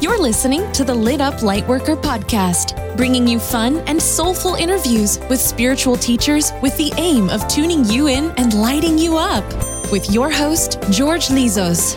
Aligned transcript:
You're 0.00 0.20
listening 0.22 0.70
to 0.72 0.84
the 0.84 0.94
Lit 0.94 1.20
Up 1.20 1.34
Lightworker 1.40 2.00
podcast, 2.00 2.96
bringing 2.96 3.26
you 3.26 3.40
fun 3.40 3.78
and 3.88 4.00
soulful 4.00 4.54
interviews 4.54 5.18
with 5.28 5.40
spiritual 5.40 5.96
teachers 5.96 6.52
with 6.62 6.76
the 6.76 6.92
aim 6.96 7.28
of 7.30 7.46
tuning 7.48 7.84
you 7.84 8.06
in 8.06 8.30
and 8.36 8.54
lighting 8.54 8.96
you 8.96 9.18
up. 9.18 9.44
With 9.90 10.10
your 10.10 10.30
host, 10.30 10.78
George 10.90 11.28
Lizos. 11.28 11.96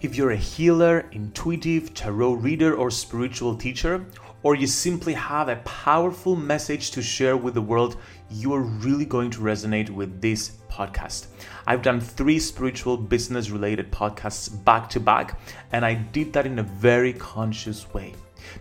If 0.00 0.16
you're 0.16 0.30
a 0.30 0.36
healer, 0.36 1.08
intuitive, 1.12 1.92
tarot 1.92 2.34
reader, 2.34 2.74
or 2.74 2.90
spiritual 2.90 3.56
teacher, 3.56 4.04
or 4.42 4.54
you 4.54 4.66
simply 4.66 5.14
have 5.14 5.48
a 5.48 5.56
powerful 5.64 6.36
message 6.36 6.92
to 6.92 7.02
share 7.02 7.36
with 7.36 7.54
the 7.54 7.62
world, 7.62 7.96
you 8.32 8.54
are 8.54 8.62
really 8.62 9.04
going 9.04 9.30
to 9.30 9.40
resonate 9.40 9.90
with 9.90 10.20
this 10.20 10.52
podcast. 10.70 11.26
I've 11.66 11.82
done 11.82 12.00
three 12.00 12.38
spiritual 12.38 12.96
business 12.96 13.50
related 13.50 13.92
podcasts 13.92 14.48
back 14.64 14.88
to 14.90 15.00
back, 15.00 15.38
and 15.72 15.84
I 15.84 15.94
did 15.94 16.32
that 16.32 16.46
in 16.46 16.58
a 16.58 16.62
very 16.62 17.12
conscious 17.12 17.92
way. 17.92 18.14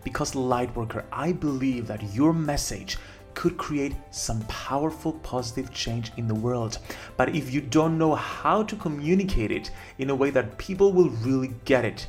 Because, 0.03 0.33
Lightworker, 0.33 1.03
I 1.11 1.31
believe 1.31 1.87
that 1.87 2.13
your 2.13 2.33
message 2.33 2.97
could 3.33 3.57
create 3.57 3.95
some 4.11 4.41
powerful 4.41 5.13
positive 5.13 5.71
change 5.73 6.11
in 6.17 6.27
the 6.27 6.35
world. 6.35 6.77
But 7.17 7.35
if 7.35 7.53
you 7.53 7.61
don't 7.61 7.97
know 7.97 8.15
how 8.15 8.63
to 8.63 8.75
communicate 8.75 9.51
it 9.51 9.71
in 9.97 10.09
a 10.09 10.15
way 10.15 10.29
that 10.31 10.57
people 10.57 10.91
will 10.91 11.09
really 11.09 11.53
get 11.65 11.85
it, 11.85 12.07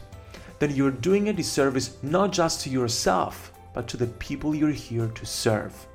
then 0.58 0.74
you're 0.74 0.90
doing 0.90 1.28
a 1.28 1.32
disservice 1.32 1.96
not 2.02 2.32
just 2.32 2.60
to 2.62 2.70
yourself, 2.70 3.52
but 3.74 3.88
to 3.88 3.96
the 3.96 4.06
people 4.06 4.54
you're 4.54 4.70
here 4.70 5.08
to 5.08 5.26
serve. 5.26 5.86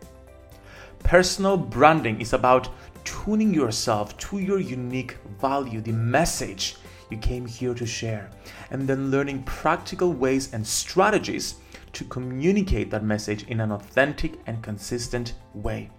Personal 1.00 1.58
branding 1.58 2.20
is 2.20 2.34
about 2.34 2.70
tuning 3.04 3.54
yourself 3.54 4.18
to 4.18 4.40
your 4.40 4.60
unique 4.60 5.18
value, 5.40 5.80
the 5.80 5.94
message 5.94 6.76
you 7.10 7.18
came 7.18 7.46
here 7.46 7.74
to 7.74 7.86
share, 7.86 8.30
and 8.72 8.88
then 8.88 9.10
learning 9.10 9.44
practical 9.44 10.12
ways 10.12 10.54
and 10.54 10.68
strategies 10.68 11.56
to 11.94 12.04
communicate 12.06 12.92
that 12.92 13.04
message 13.04 13.44
in 13.48 13.62
an 13.62 13.72
authentic 13.72 14.40
and 14.46 14.62
consistent 14.62 15.36
way. 15.54 15.90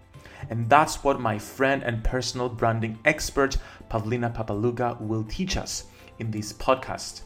And 0.51 0.69
that's 0.69 1.03
what 1.03 1.21
my 1.21 1.39
friend 1.39 1.83
and 1.83 2.05
personal 2.05 2.49
branding 2.49 2.99
expert, 3.05 3.57
Pavlina 3.91 4.35
Papalouka, 4.35 5.01
will 5.01 5.25
teach 5.25 5.57
us 5.57 5.87
in 6.19 6.31
this 6.31 6.53
podcast. 6.53 7.23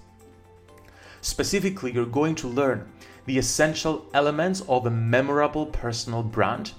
Specifically, 1.20 1.92
you're 1.92 2.06
going 2.06 2.34
to 2.36 2.48
learn 2.48 2.90
the 3.26 3.38
essential 3.38 4.06
elements 4.14 4.62
of 4.68 4.86
a 4.86 4.90
memorable 4.90 5.66
personal 5.66 6.22
brand 6.22 6.72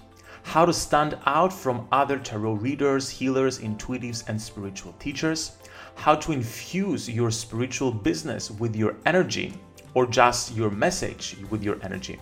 how 0.43 0.65
to 0.65 0.73
stand 0.73 1.17
out 1.25 1.51
from 1.51 1.87
other 1.91 2.19
tarot 2.19 2.53
readers, 2.53 3.09
healers, 3.09 3.59
intuitives, 3.59 4.27
and 4.27 4.39
spiritual 4.39 4.93
teachers, 4.99 5.57
how 5.95 6.15
to 6.15 6.31
infuse 6.31 7.09
your 7.09 7.31
spiritual 7.31 7.91
business 7.91 8.51
with 8.51 8.75
your 8.75 8.95
energy 9.05 9.53
or 9.93 10.05
just 10.05 10.55
your 10.55 10.69
message 10.69 11.37
with 11.49 11.63
your 11.63 11.77
energy. 11.83 12.19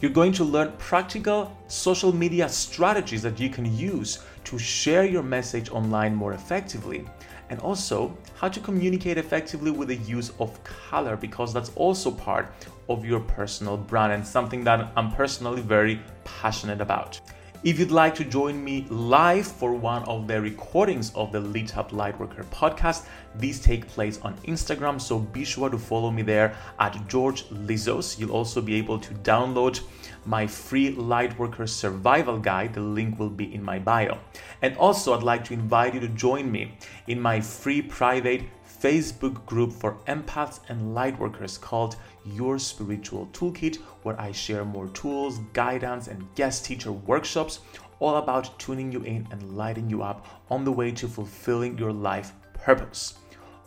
You're 0.00 0.10
going 0.10 0.32
to 0.32 0.44
learn 0.44 0.72
practical 0.78 1.54
social 1.68 2.14
media 2.14 2.48
strategies 2.48 3.20
that 3.22 3.38
you 3.38 3.50
can 3.50 3.76
use 3.76 4.20
to 4.44 4.58
share 4.58 5.04
your 5.04 5.22
message 5.22 5.70
online 5.70 6.14
more 6.14 6.32
effectively 6.32 7.04
and 7.50 7.60
also 7.60 8.16
how 8.36 8.48
to 8.48 8.60
communicate 8.60 9.18
effectively 9.18 9.70
with 9.70 9.88
the 9.88 9.96
use 9.96 10.32
of 10.38 10.62
color 10.64 11.16
because 11.16 11.52
that's 11.52 11.70
also 11.74 12.10
part 12.10 12.50
of 12.88 13.04
your 13.04 13.20
personal 13.20 13.76
brand 13.76 14.12
and 14.12 14.26
something 14.26 14.64
that 14.64 14.90
I'm 14.96 15.12
personally 15.12 15.60
very 15.60 16.00
passionate 16.24 16.80
about. 16.80 17.20
If 17.62 17.78
you'd 17.78 17.90
like 17.90 18.14
to 18.14 18.24
join 18.24 18.64
me 18.64 18.86
live 18.88 19.46
for 19.46 19.74
one 19.74 20.02
of 20.04 20.26
the 20.26 20.40
recordings 20.40 21.12
of 21.14 21.30
the 21.30 21.40
Lit 21.40 21.76
Up 21.76 21.90
Lightworker 21.90 22.46
podcast, 22.46 23.04
these 23.34 23.60
take 23.60 23.86
place 23.86 24.18
on 24.22 24.34
Instagram, 24.46 24.98
so 24.98 25.18
be 25.18 25.44
sure 25.44 25.68
to 25.68 25.76
follow 25.76 26.10
me 26.10 26.22
there 26.22 26.56
at 26.78 27.06
George 27.06 27.44
Lizos. 27.50 28.18
You'll 28.18 28.32
also 28.32 28.62
be 28.62 28.76
able 28.76 28.98
to 29.00 29.12
download 29.12 29.80
my 30.24 30.46
free 30.46 30.96
Lightworker 30.96 31.68
survival 31.68 32.38
guide. 32.38 32.72
The 32.72 32.80
link 32.80 33.18
will 33.18 33.28
be 33.28 33.54
in 33.54 33.62
my 33.62 33.78
bio. 33.78 34.16
And 34.62 34.74
also, 34.78 35.14
I'd 35.14 35.22
like 35.22 35.44
to 35.44 35.52
invite 35.52 35.92
you 35.92 36.00
to 36.00 36.08
join 36.08 36.50
me 36.50 36.78
in 37.08 37.20
my 37.20 37.42
free 37.42 37.82
private 37.82 38.40
Facebook 38.80 39.44
group 39.44 39.72
for 39.72 39.98
empaths 40.08 40.60
and 40.70 40.96
lightworkers 40.96 41.60
called 41.60 41.96
Your 42.24 42.58
Spiritual 42.58 43.26
Toolkit, 43.32 43.76
where 44.02 44.18
I 44.18 44.32
share 44.32 44.64
more 44.64 44.88
tools, 44.88 45.38
guidance, 45.52 46.08
and 46.08 46.26
guest 46.34 46.64
teacher 46.64 46.90
workshops 46.90 47.60
all 47.98 48.16
about 48.16 48.58
tuning 48.58 48.90
you 48.90 49.02
in 49.02 49.28
and 49.30 49.56
lighting 49.56 49.90
you 49.90 50.02
up 50.02 50.26
on 50.50 50.64
the 50.64 50.72
way 50.72 50.90
to 50.92 51.06
fulfilling 51.06 51.76
your 51.76 51.92
life 51.92 52.32
purpose. 52.54 53.14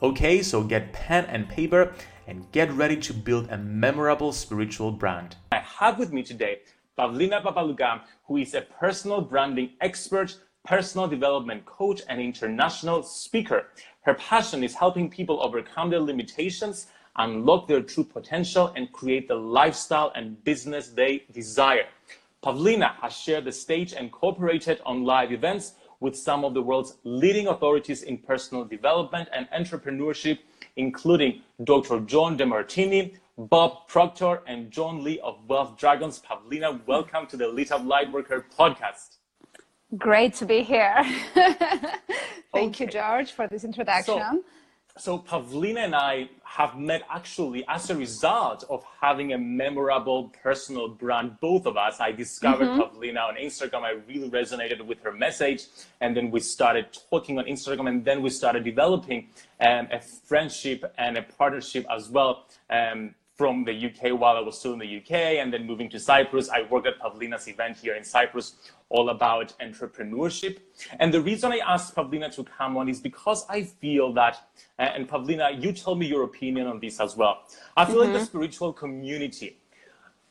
Okay, 0.02 0.42
so 0.42 0.64
get 0.64 0.92
pen 0.94 1.26
and 1.26 1.48
paper 1.48 1.94
and 2.28 2.52
get 2.52 2.72
ready 2.72 2.98
to 2.98 3.14
build 3.14 3.52
a 3.52 3.58
memorable 3.58 4.32
spiritual 4.32 4.92
brand. 4.92 5.36
I 5.52 5.58
have 5.60 6.00
with 6.00 6.12
me 6.12 6.24
today 6.24 6.62
Pavlina 6.98 7.44
Papalouka, 7.44 8.02
who 8.26 8.38
is 8.38 8.56
a 8.56 8.62
personal 8.62 9.22
branding 9.22 9.72
expert, 9.82 10.38
personal 10.66 11.08
development 11.08 11.66
coach, 11.66 12.02
and 12.10 12.20
international 12.20 13.04
speaker. 13.04 13.68
Her 14.04 14.14
passion 14.14 14.64
is 14.64 14.76
helping 14.76 15.10
people 15.10 15.42
overcome 15.42 15.90
their 15.90 16.00
limitations, 16.00 16.88
unlock 17.16 17.68
their 17.68 17.82
true 17.82 18.04
potential, 18.04 18.72
and 18.76 18.92
create 18.92 19.28
the 19.28 19.36
lifestyle 19.36 20.12
and 20.16 20.44
business 20.44 20.90
they 20.90 21.24
desire. 21.32 21.88
Pavlina 22.44 22.96
has 23.02 23.14
shared 23.14 23.46
the 23.46 23.52
stage 23.52 23.94
and 23.94 24.12
cooperated 24.12 24.82
on 24.86 25.04
live 25.06 25.32
events 25.32 25.74
with 26.00 26.18
some 26.18 26.44
of 26.44 26.54
the 26.54 26.62
world's 26.62 26.98
leading 27.04 27.48
authorities 27.48 28.04
in 28.04 28.18
personal 28.18 28.66
development 28.66 29.30
and 29.34 29.48
entrepreneurship 29.52 30.40
including 30.76 31.42
Dr. 31.64 32.00
John 32.02 32.38
Demartini, 32.38 33.16
Bob 33.38 33.88
Proctor, 33.88 34.42
and 34.48 34.72
John 34.72 35.04
Lee 35.04 35.20
of 35.20 35.38
Wealth 35.48 35.78
Dragons. 35.78 36.22
Pavlina, 36.22 36.80
welcome 36.86 37.28
to 37.28 37.38
the 37.38 37.48
Lit 37.48 37.72
Up 37.72 37.84
Lightworker 37.84 38.44
podcast. 38.58 39.18
Great 39.98 40.34
to 40.36 40.46
be 40.46 40.64
here. 40.64 41.04
Thank 42.64 42.76
okay. 42.76 42.86
you, 42.86 42.92
George, 42.92 43.32
for 43.32 43.48
this 43.48 43.64
introduction. 43.64 44.16
So, 44.18 44.44
so 44.98 45.20
Pavlina 45.20 45.80
and 45.80 45.96
I 45.96 46.30
have 46.44 46.78
met 46.78 47.02
actually 47.10 47.66
as 47.68 47.90
a 47.90 47.96
result 47.96 48.64
of 48.70 48.84
having 49.02 49.34
a 49.34 49.38
memorable 49.38 50.32
personal 50.44 50.88
brand. 50.88 51.40
Both 51.42 51.66
of 51.66 51.78
us. 51.78 52.00
I 52.00 52.12
discovered 52.12 52.68
mm-hmm. 52.68 52.82
Pavlina 52.82 53.28
on 53.28 53.36
Instagram. 53.36 53.82
I 53.82 53.92
really 54.08 54.30
resonated 54.30 54.86
with 54.86 55.00
her 55.02 55.12
message, 55.12 55.66
and 56.00 56.16
then 56.16 56.30
we 56.30 56.40
started 56.40 56.86
talking 57.10 57.40
on 57.40 57.46
Instagram, 57.46 57.90
and 57.90 58.06
then 58.06 58.22
we 58.22 58.30
started 58.30 58.64
developing 58.64 59.30
um, 59.60 59.88
a 59.92 60.00
friendship 60.00 60.94
and 60.98 61.18
a 61.18 61.24
partnership 61.24 61.86
as 61.90 62.10
well. 62.10 62.46
Um, 62.70 63.16
from 63.36 63.64
the 63.64 63.74
UK 63.88 64.20
while 64.20 64.38
I 64.38 64.42
was 64.42 64.60
still 64.60 64.74
in 64.74 64.80
the 64.80 64.98
UK 64.98 65.12
and 65.42 65.52
then 65.52 65.66
moving 65.66 65.90
to 65.90 66.00
Cyprus. 66.00 66.50
I 66.50 66.64
worked 66.70 66.86
at 66.86 67.00
Pavlina's 67.00 67.48
event 67.48 67.78
here 67.78 67.96
in 67.96 68.04
Cyprus, 68.04 68.56
all 68.90 69.10
about 69.10 69.54
entrepreneurship. 69.60 70.60
And 71.00 71.12
the 71.14 71.22
reason 71.22 71.52
I 71.52 71.58
asked 71.58 71.96
Pavlina 71.96 72.34
to 72.36 72.44
come 72.44 72.78
on 72.78 72.90
is 72.90 73.00
because 73.00 73.46
I 73.50 73.64
feel 73.64 74.14
that, 74.14 74.48
and 74.78 75.10
Pavlina, 75.10 75.62
you 75.62 75.74
tell 75.74 75.96
me 75.96 76.06
your 76.06 76.24
opinion 76.24 76.68
on 76.68 76.80
this 76.80 77.00
as 77.00 77.18
well. 77.18 77.44
I 77.76 77.86
feel 77.86 77.96
mm-hmm. 77.96 78.02
like 78.02 78.14
the 78.14 78.20
mm-hmm. 78.20 78.26
spiritual 78.26 78.74
community, 78.74 79.58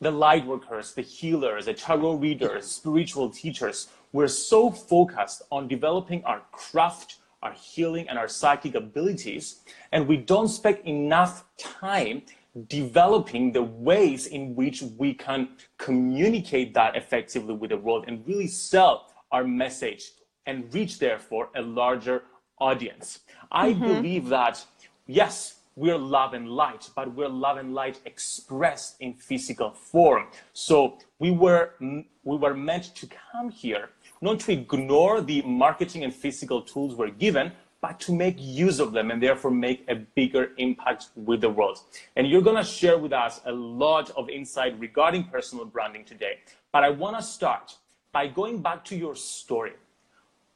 the 0.01 0.11
light 0.11 0.47
workers, 0.47 0.95
the 0.95 1.03
healers, 1.03 1.67
the 1.67 1.75
tarot 1.75 2.15
readers, 2.15 2.67
spiritual 2.67 3.31
teachers, 3.31 3.89
we're 4.13 4.29
so 4.29 4.71
focused 4.71 5.43
on 5.51 5.67
developing 5.67 6.23
our 6.25 6.43
craft, 6.53 7.17
our 7.43 7.53
healing, 7.53 8.09
and 8.09 8.19
our 8.19 8.29
psychic 8.29 8.75
abilities, 8.75 9.61
and 9.91 10.07
we 10.07 10.19
don't 10.19 10.49
spend 10.49 10.79
enough 10.85 11.45
time 11.59 12.23
developing 12.69 13.53
the 13.53 13.63
ways 13.63 14.27
in 14.27 14.55
which 14.55 14.83
we 14.99 15.15
can 15.15 15.49
communicate 15.79 16.75
that 16.75 16.97
effectively 16.97 17.55
with 17.55 17.71
the 17.71 17.77
world 17.77 18.05
and 18.07 18.27
really 18.27 18.47
sell 18.47 19.13
our 19.31 19.45
message 19.45 20.13
and 20.47 20.73
reach 20.75 20.99
therefore 20.99 21.49
a 21.57 21.63
larger 21.63 22.25
audience. 22.59 23.21
I 23.51 23.73
mm-hmm. 23.73 23.87
believe 23.87 24.29
that 24.29 24.65
yes, 25.07 25.57
we're 25.75 25.97
love 25.99 26.35
and 26.35 26.49
light, 26.49 26.91
but 26.95 27.15
we're 27.15 27.29
love 27.29 27.57
and 27.57 27.75
light 27.75 28.01
expressed 28.05 28.97
in 29.01 29.15
physical 29.15 29.71
form. 29.71 30.27
So 30.53 30.99
we 31.19 31.31
were 31.31 31.75
we 31.81 32.37
were 32.37 32.55
meant 32.55 32.95
to 32.97 33.09
come 33.33 33.51
here 33.51 33.89
not 34.21 34.39
to 34.41 34.53
ignore 34.53 35.21
the 35.21 35.43
marketing 35.43 36.05
and 36.05 36.15
physical 36.15 36.63
tools 36.63 36.95
we're 36.95 37.11
given, 37.11 37.53
but 37.83 37.99
to 37.99 38.13
make 38.13 38.37
use 38.39 38.79
of 38.79 38.93
them 38.93 39.11
and 39.11 39.21
therefore 39.21 39.51
make 39.51 39.85
a 39.89 39.97
bigger 39.97 40.53
impact 40.57 41.09
with 41.17 41.41
the 41.41 41.51
world. 41.51 41.81
And 42.17 42.29
you're 42.29 42.41
going 42.41 42.57
to 42.57 42.65
share 42.65 42.97
with 42.97 43.13
us 43.13 43.41
a 43.45 43.53
lot 43.53 44.11
of 44.11 44.31
insight 44.31 44.79
regarding 44.79 45.25
personal 45.25 45.65
branding 45.65 46.05
today. 46.05 46.39
But 46.71 46.85
I 46.85 46.91
want 46.91 47.17
to 47.17 47.23
start 47.23 47.77
by 48.13 48.29
going 48.29 48.63
back 48.63 48.85
to 48.87 48.97
your 48.97 49.17
story. 49.17 49.73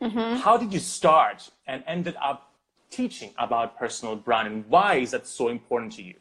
Mm-hmm. 0.00 0.36
How 0.36 0.56
did 0.56 0.72
you 0.72 0.78
start 0.78 1.50
and 1.66 1.82
ended 1.88 2.14
up 2.22 2.52
teaching 2.90 3.32
about 3.38 3.76
personal 3.76 4.14
branding? 4.14 4.64
Why 4.68 4.94
is 4.96 5.10
that 5.10 5.26
so 5.26 5.48
important 5.48 5.92
to 5.94 6.02
you? 6.02 6.14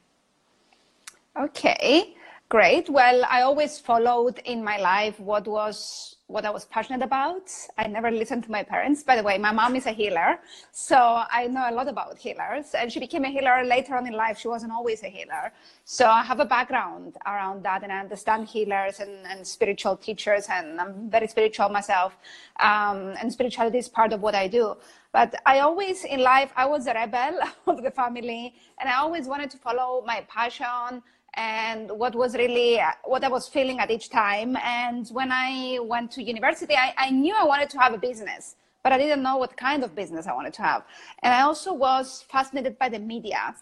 Okay, 1.39 2.14
great. 2.49 2.89
Well, 2.89 3.23
I 3.29 3.41
always 3.41 3.79
followed 3.79 4.39
in 4.45 4.63
my 4.63 4.77
life 4.77 5.19
what 5.19 5.47
was 5.47 6.15
what 6.27 6.43
I 6.43 6.49
was 6.49 6.65
passionate 6.65 7.03
about. 7.03 7.51
I 7.77 7.85
never 7.87 8.09
listened 8.09 8.43
to 8.45 8.51
my 8.51 8.63
parents. 8.63 9.03
By 9.03 9.15
the 9.15 9.21
way, 9.21 9.37
my 9.37 9.51
mom 9.51 9.75
is 9.75 9.85
a 9.85 9.91
healer, 9.91 10.39
so 10.71 10.97
I 10.97 11.45
know 11.45 11.69
a 11.69 11.71
lot 11.71 11.87
about 11.87 12.17
healers. 12.17 12.73
And 12.73 12.91
she 12.91 12.99
became 12.99 13.25
a 13.25 13.29
healer 13.29 13.63
later 13.63 13.95
on 13.95 14.07
in 14.07 14.13
life. 14.13 14.39
She 14.39 14.47
wasn't 14.47 14.71
always 14.71 15.03
a 15.03 15.07
healer. 15.07 15.53
So 15.83 16.07
I 16.07 16.23
have 16.23 16.39
a 16.39 16.45
background 16.45 17.15
around 17.27 17.63
that, 17.63 17.83
and 17.83 17.91
I 17.91 17.99
understand 17.99 18.47
healers 18.47 19.01
and, 19.01 19.25
and 19.27 19.45
spiritual 19.45 19.97
teachers, 19.97 20.47
and 20.49 20.81
I'm 20.81 21.11
very 21.11 21.27
spiritual 21.27 21.69
myself. 21.69 22.17
Um, 22.59 23.13
and 23.21 23.31
spirituality 23.31 23.77
is 23.77 23.87
part 23.87 24.11
of 24.11 24.21
what 24.21 24.33
I 24.33 24.47
do. 24.47 24.77
But 25.13 25.35
I 25.45 25.59
always, 25.59 26.05
in 26.05 26.21
life, 26.21 26.51
I 26.55 26.65
was 26.65 26.87
a 26.87 26.93
rebel 26.93 27.39
of 27.67 27.83
the 27.83 27.91
family, 27.91 28.55
and 28.79 28.89
I 28.89 28.95
always 28.95 29.27
wanted 29.27 29.51
to 29.51 29.57
follow 29.57 30.03
my 30.07 30.25
passion 30.27 31.03
and 31.35 31.91
what 31.91 32.15
was 32.15 32.35
really 32.35 32.79
what 33.03 33.23
I 33.23 33.27
was 33.27 33.47
feeling 33.47 33.79
at 33.79 33.91
each 33.91 34.09
time. 34.09 34.57
And 34.57 35.07
when 35.09 35.31
I 35.31 35.79
went 35.81 36.11
to 36.11 36.23
university, 36.23 36.75
I, 36.75 36.93
I 36.97 37.09
knew 37.09 37.35
I 37.37 37.43
wanted 37.43 37.69
to 37.71 37.79
have 37.79 37.93
a 37.93 37.97
business, 37.97 38.55
but 38.83 38.91
I 38.91 38.97
didn't 38.97 39.21
know 39.21 39.37
what 39.37 39.55
kind 39.57 39.83
of 39.83 39.95
business 39.95 40.27
I 40.27 40.33
wanted 40.33 40.53
to 40.53 40.61
have. 40.61 40.83
And 41.23 41.33
I 41.33 41.41
also 41.41 41.73
was 41.73 42.23
fascinated 42.29 42.79
by 42.79 42.89
the 42.89 42.99
media. 42.99 43.55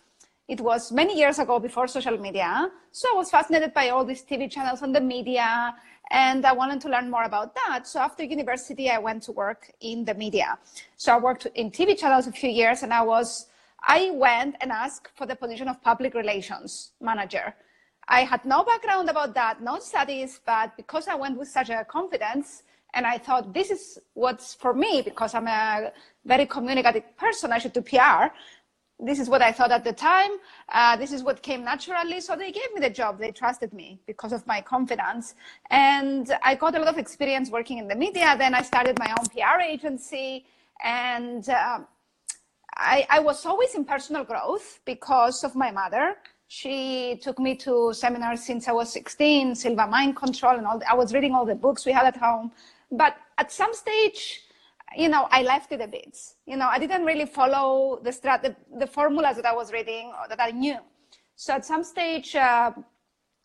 It 0.47 0.59
was 0.59 0.91
many 0.91 1.17
years 1.17 1.39
ago 1.39 1.57
before 1.57 1.87
social 1.87 2.17
media. 2.17 2.69
So 2.91 3.07
I 3.13 3.17
was 3.17 3.31
fascinated 3.31 3.73
by 3.73 3.89
all 3.89 4.05
these 4.05 4.23
TV 4.23 4.51
channels 4.51 4.81
and 4.81 4.93
the 4.93 5.01
media 5.01 5.73
and 6.11 6.45
I 6.45 6.51
wanted 6.51 6.81
to 6.81 6.89
learn 6.89 7.09
more 7.09 7.23
about 7.23 7.55
that. 7.55 7.87
So 7.87 7.99
after 7.99 8.23
university, 8.23 8.89
I 8.89 8.99
went 8.99 9.23
to 9.23 9.31
work 9.31 9.71
in 9.81 10.05
the 10.05 10.13
media. 10.13 10.57
So 10.97 11.13
I 11.13 11.17
worked 11.17 11.47
in 11.55 11.71
TV 11.71 11.97
channels 11.97 12.27
a 12.27 12.31
few 12.31 12.49
years 12.49 12.83
and 12.83 12.93
I 12.93 13.01
was 13.01 13.47
I 13.85 14.11
went 14.11 14.55
and 14.61 14.71
asked 14.71 15.09
for 15.15 15.25
the 15.25 15.35
position 15.35 15.67
of 15.67 15.81
public 15.81 16.13
relations 16.13 16.91
manager. 17.01 17.53
I 18.07 18.23
had 18.23 18.45
no 18.45 18.63
background 18.63 19.09
about 19.09 19.33
that, 19.35 19.61
no 19.61 19.79
studies, 19.79 20.39
but 20.45 20.75
because 20.77 21.07
I 21.07 21.15
went 21.15 21.37
with 21.37 21.47
such 21.47 21.69
a 21.69 21.85
confidence 21.85 22.63
and 22.93 23.05
I 23.05 23.17
thought 23.17 23.53
this 23.53 23.71
is 23.71 23.99
what's 24.13 24.53
for 24.53 24.73
me 24.73 25.01
because 25.01 25.33
I'm 25.33 25.47
a 25.47 25.91
very 26.25 26.45
communicative 26.45 27.03
person, 27.17 27.51
I 27.51 27.59
should 27.59 27.73
do 27.73 27.81
PR. 27.81 28.27
This 28.99 29.19
is 29.19 29.27
what 29.29 29.41
I 29.41 29.51
thought 29.51 29.71
at 29.71 29.83
the 29.83 29.91
time. 29.91 30.31
Uh, 30.69 30.95
this 30.95 31.11
is 31.11 31.23
what 31.23 31.41
came 31.41 31.63
naturally. 31.63 32.21
So 32.21 32.35
they 32.35 32.51
gave 32.51 32.73
me 32.73 32.79
the 32.79 32.89
job. 32.89 33.19
They 33.19 33.31
trusted 33.31 33.73
me 33.73 33.99
because 34.05 34.31
of 34.31 34.45
my 34.47 34.61
confidence. 34.61 35.35
And 35.71 36.31
I 36.43 36.55
got 36.55 36.75
a 36.75 36.79
lot 36.79 36.87
of 36.87 36.97
experience 36.97 37.49
working 37.49 37.79
in 37.79 37.87
the 37.87 37.95
media. 37.95 38.35
Then 38.37 38.53
I 38.53 38.61
started 38.61 38.97
my 38.99 39.13
own 39.17 39.25
PR 39.25 39.59
agency. 39.61 40.45
And 40.83 41.49
uh, 41.49 41.79
I, 42.77 43.05
I 43.09 43.19
was 43.19 43.45
always 43.45 43.75
in 43.75 43.85
personal 43.85 44.23
growth 44.23 44.79
because 44.85 45.43
of 45.43 45.55
my 45.55 45.71
mother. 45.71 46.15
She 46.47 47.19
took 47.21 47.39
me 47.39 47.55
to 47.57 47.93
seminars 47.93 48.43
since 48.43 48.67
I 48.67 48.71
was 48.71 48.91
16, 48.91 49.55
Silva 49.55 49.87
Mind 49.87 50.15
Control, 50.15 50.57
and 50.57 50.67
all. 50.67 50.81
I 50.89 50.95
was 50.95 51.13
reading 51.13 51.33
all 51.33 51.45
the 51.45 51.55
books 51.55 51.85
we 51.85 51.91
had 51.91 52.05
at 52.05 52.17
home. 52.17 52.51
But 52.91 53.15
at 53.37 53.51
some 53.51 53.73
stage, 53.73 54.41
you 54.95 55.09
know, 55.09 55.27
I 55.31 55.41
left 55.43 55.71
it 55.71 55.81
a 55.81 55.87
bit. 55.87 56.17
You 56.45 56.57
know, 56.57 56.67
I 56.67 56.77
didn't 56.79 57.05
really 57.05 57.25
follow 57.25 57.99
the 58.03 58.11
strat, 58.11 58.43
the, 58.43 58.55
the 58.77 58.87
formulas 58.87 59.35
that 59.37 59.45
I 59.45 59.53
was 59.53 59.71
reading 59.71 60.11
or 60.19 60.27
that 60.29 60.39
I 60.39 60.51
knew. 60.51 60.77
So 61.35 61.53
at 61.53 61.65
some 61.65 61.83
stage, 61.83 62.35
uh, 62.35 62.71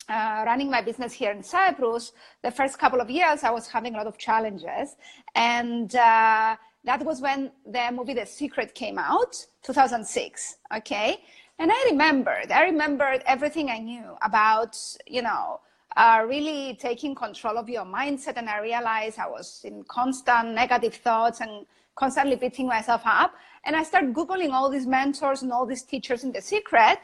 uh, 0.07 0.43
running 0.45 0.69
my 0.69 0.81
business 0.81 1.13
here 1.13 1.31
in 1.31 1.43
Cyprus, 1.43 2.13
the 2.43 2.51
first 2.51 2.79
couple 2.79 2.99
of 2.99 3.09
years, 3.09 3.43
I 3.43 3.51
was 3.51 3.67
having 3.67 3.93
a 3.93 3.97
lot 3.97 4.07
of 4.07 4.17
challenges. 4.17 4.95
And 5.35 5.95
uh, 5.95 6.55
that 6.83 7.03
was 7.03 7.21
when 7.21 7.51
the 7.65 7.91
movie 7.93 8.13
The 8.13 8.25
Secret 8.25 8.73
came 8.73 8.97
out, 8.97 9.35
2006. 9.63 10.57
Okay. 10.77 11.17
And 11.59 11.71
I 11.71 11.87
remembered, 11.91 12.51
I 12.51 12.63
remembered 12.63 13.21
everything 13.25 13.69
I 13.69 13.79
knew 13.79 14.15
about, 14.21 14.77
you 15.05 15.21
know, 15.21 15.59
uh, 15.97 16.23
really 16.25 16.77
taking 16.79 17.13
control 17.13 17.57
of 17.57 17.67
your 17.67 17.83
mindset. 17.83 18.37
And 18.37 18.49
I 18.49 18.59
realized 18.61 19.19
I 19.19 19.27
was 19.27 19.61
in 19.65 19.83
constant 19.83 20.53
negative 20.53 20.95
thoughts 20.95 21.41
and 21.41 21.65
constantly 21.95 22.37
beating 22.37 22.67
myself 22.67 23.01
up. 23.05 23.33
And 23.65 23.75
I 23.75 23.83
started 23.83 24.13
Googling 24.13 24.53
all 24.53 24.69
these 24.69 24.87
mentors 24.87 25.41
and 25.41 25.51
all 25.51 25.65
these 25.65 25.83
teachers 25.83 26.23
in 26.23 26.31
The 26.31 26.41
Secret. 26.41 26.99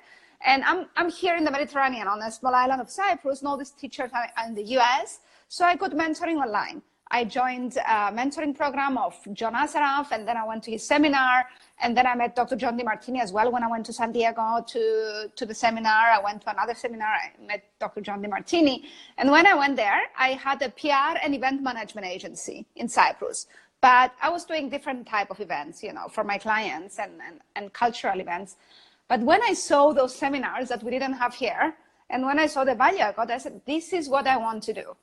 And 0.46 0.63
I'm, 0.63 0.88
I'm 0.96 1.10
here 1.10 1.36
in 1.36 1.44
the 1.44 1.51
Mediterranean 1.51 2.08
on 2.08 2.22
a 2.22 2.32
small 2.32 2.55
island 2.55 2.79
of 2.82 2.89
Cyprus, 2.89 3.39
and 3.39 3.48
all 3.50 3.58
these 3.58 3.72
teachers 3.72 4.12
are 4.13 4.48
in 4.48 4.55
the 4.55 4.63
US. 4.77 5.20
So 5.50 5.65
I 5.65 5.75
got 5.75 5.91
mentoring 5.91 6.38
online. 6.38 6.82
I 7.12 7.24
joined 7.24 7.78
a 7.78 8.12
mentoring 8.12 8.56
program 8.56 8.98
of 8.98 9.16
John 9.34 9.54
Assaraf, 9.54 10.12
and 10.12 10.28
then 10.28 10.38
I 10.38 10.46
went 10.46 10.64
to 10.64 10.72
his 10.72 10.84
seminar. 10.84 11.46
And 11.82 11.96
then 11.96 12.08
I 12.08 12.16
met 12.16 12.36
Dr. 12.36 12.56
John 12.56 12.80
Demartini 12.80 13.22
as 13.22 13.32
well 13.32 13.52
when 13.52 13.64
I 13.64 13.68
went 13.68 13.86
to 13.88 13.94
San 13.94 14.12
Diego 14.12 14.66
to, 14.68 15.30
to 15.36 15.46
the 15.46 15.54
seminar. 15.54 16.10
I 16.12 16.20
went 16.20 16.42
to 16.44 16.50
another 16.50 16.74
seminar. 16.74 17.08
I 17.08 17.32
met 17.46 17.64
Dr. 17.80 18.02
John 18.02 18.24
Demartini. 18.24 18.86
And 19.18 19.30
when 19.30 19.46
I 19.46 19.54
went 19.54 19.76
there, 19.76 20.02
I 20.18 20.30
had 20.30 20.62
a 20.62 20.70
PR 20.70 21.20
and 21.22 21.36
event 21.36 21.62
management 21.62 22.08
agency 22.08 22.66
in 22.76 22.88
Cyprus. 22.88 23.48
But 23.82 24.14
I 24.22 24.30
was 24.30 24.46
doing 24.46 24.70
different 24.70 25.06
type 25.06 25.30
of 25.30 25.40
events, 25.40 25.84
you 25.84 25.94
know, 25.94 26.08
for 26.08 26.24
my 26.24 26.40
clients 26.40 26.98
and, 26.98 27.12
and, 27.28 27.40
and 27.56 27.72
cultural 27.72 28.20
events. 28.20 28.56
But 29.08 29.22
when 29.22 29.44
I 29.44 29.54
saw 29.54 29.94
those 29.94 30.16
seminars 30.16 30.70
that 30.70 30.82
we 30.82 30.90
didn't 30.90 31.14
have 31.14 31.36
here, 31.36 31.76
and 32.10 32.26
when 32.26 32.40
I 32.40 32.48
saw 32.48 32.64
the 32.64 32.74
value 32.74 33.02
I 33.02 33.12
got, 33.12 33.30
I 33.30 33.38
said, 33.38 33.62
this 33.66 33.94
is 33.94 34.10
what 34.10 34.26
I 34.26 34.38
want 34.38 34.64
to 34.64 34.74
do. 34.74 34.96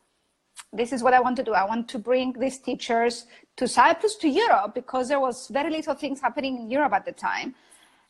This 0.72 0.92
is 0.92 1.02
what 1.02 1.12
I 1.12 1.20
want 1.20 1.36
to 1.36 1.42
do. 1.42 1.52
I 1.52 1.64
want 1.64 1.88
to 1.88 1.98
bring 1.98 2.32
these 2.32 2.58
teachers 2.58 3.26
to 3.56 3.68
Cyprus, 3.68 4.16
to 4.16 4.28
Europe, 4.28 4.74
because 4.74 5.08
there 5.08 5.20
was 5.20 5.48
very 5.48 5.70
little 5.70 5.94
things 5.94 6.20
happening 6.20 6.56
in 6.56 6.70
Europe 6.70 6.92
at 6.92 7.04
the 7.04 7.12
time. 7.12 7.54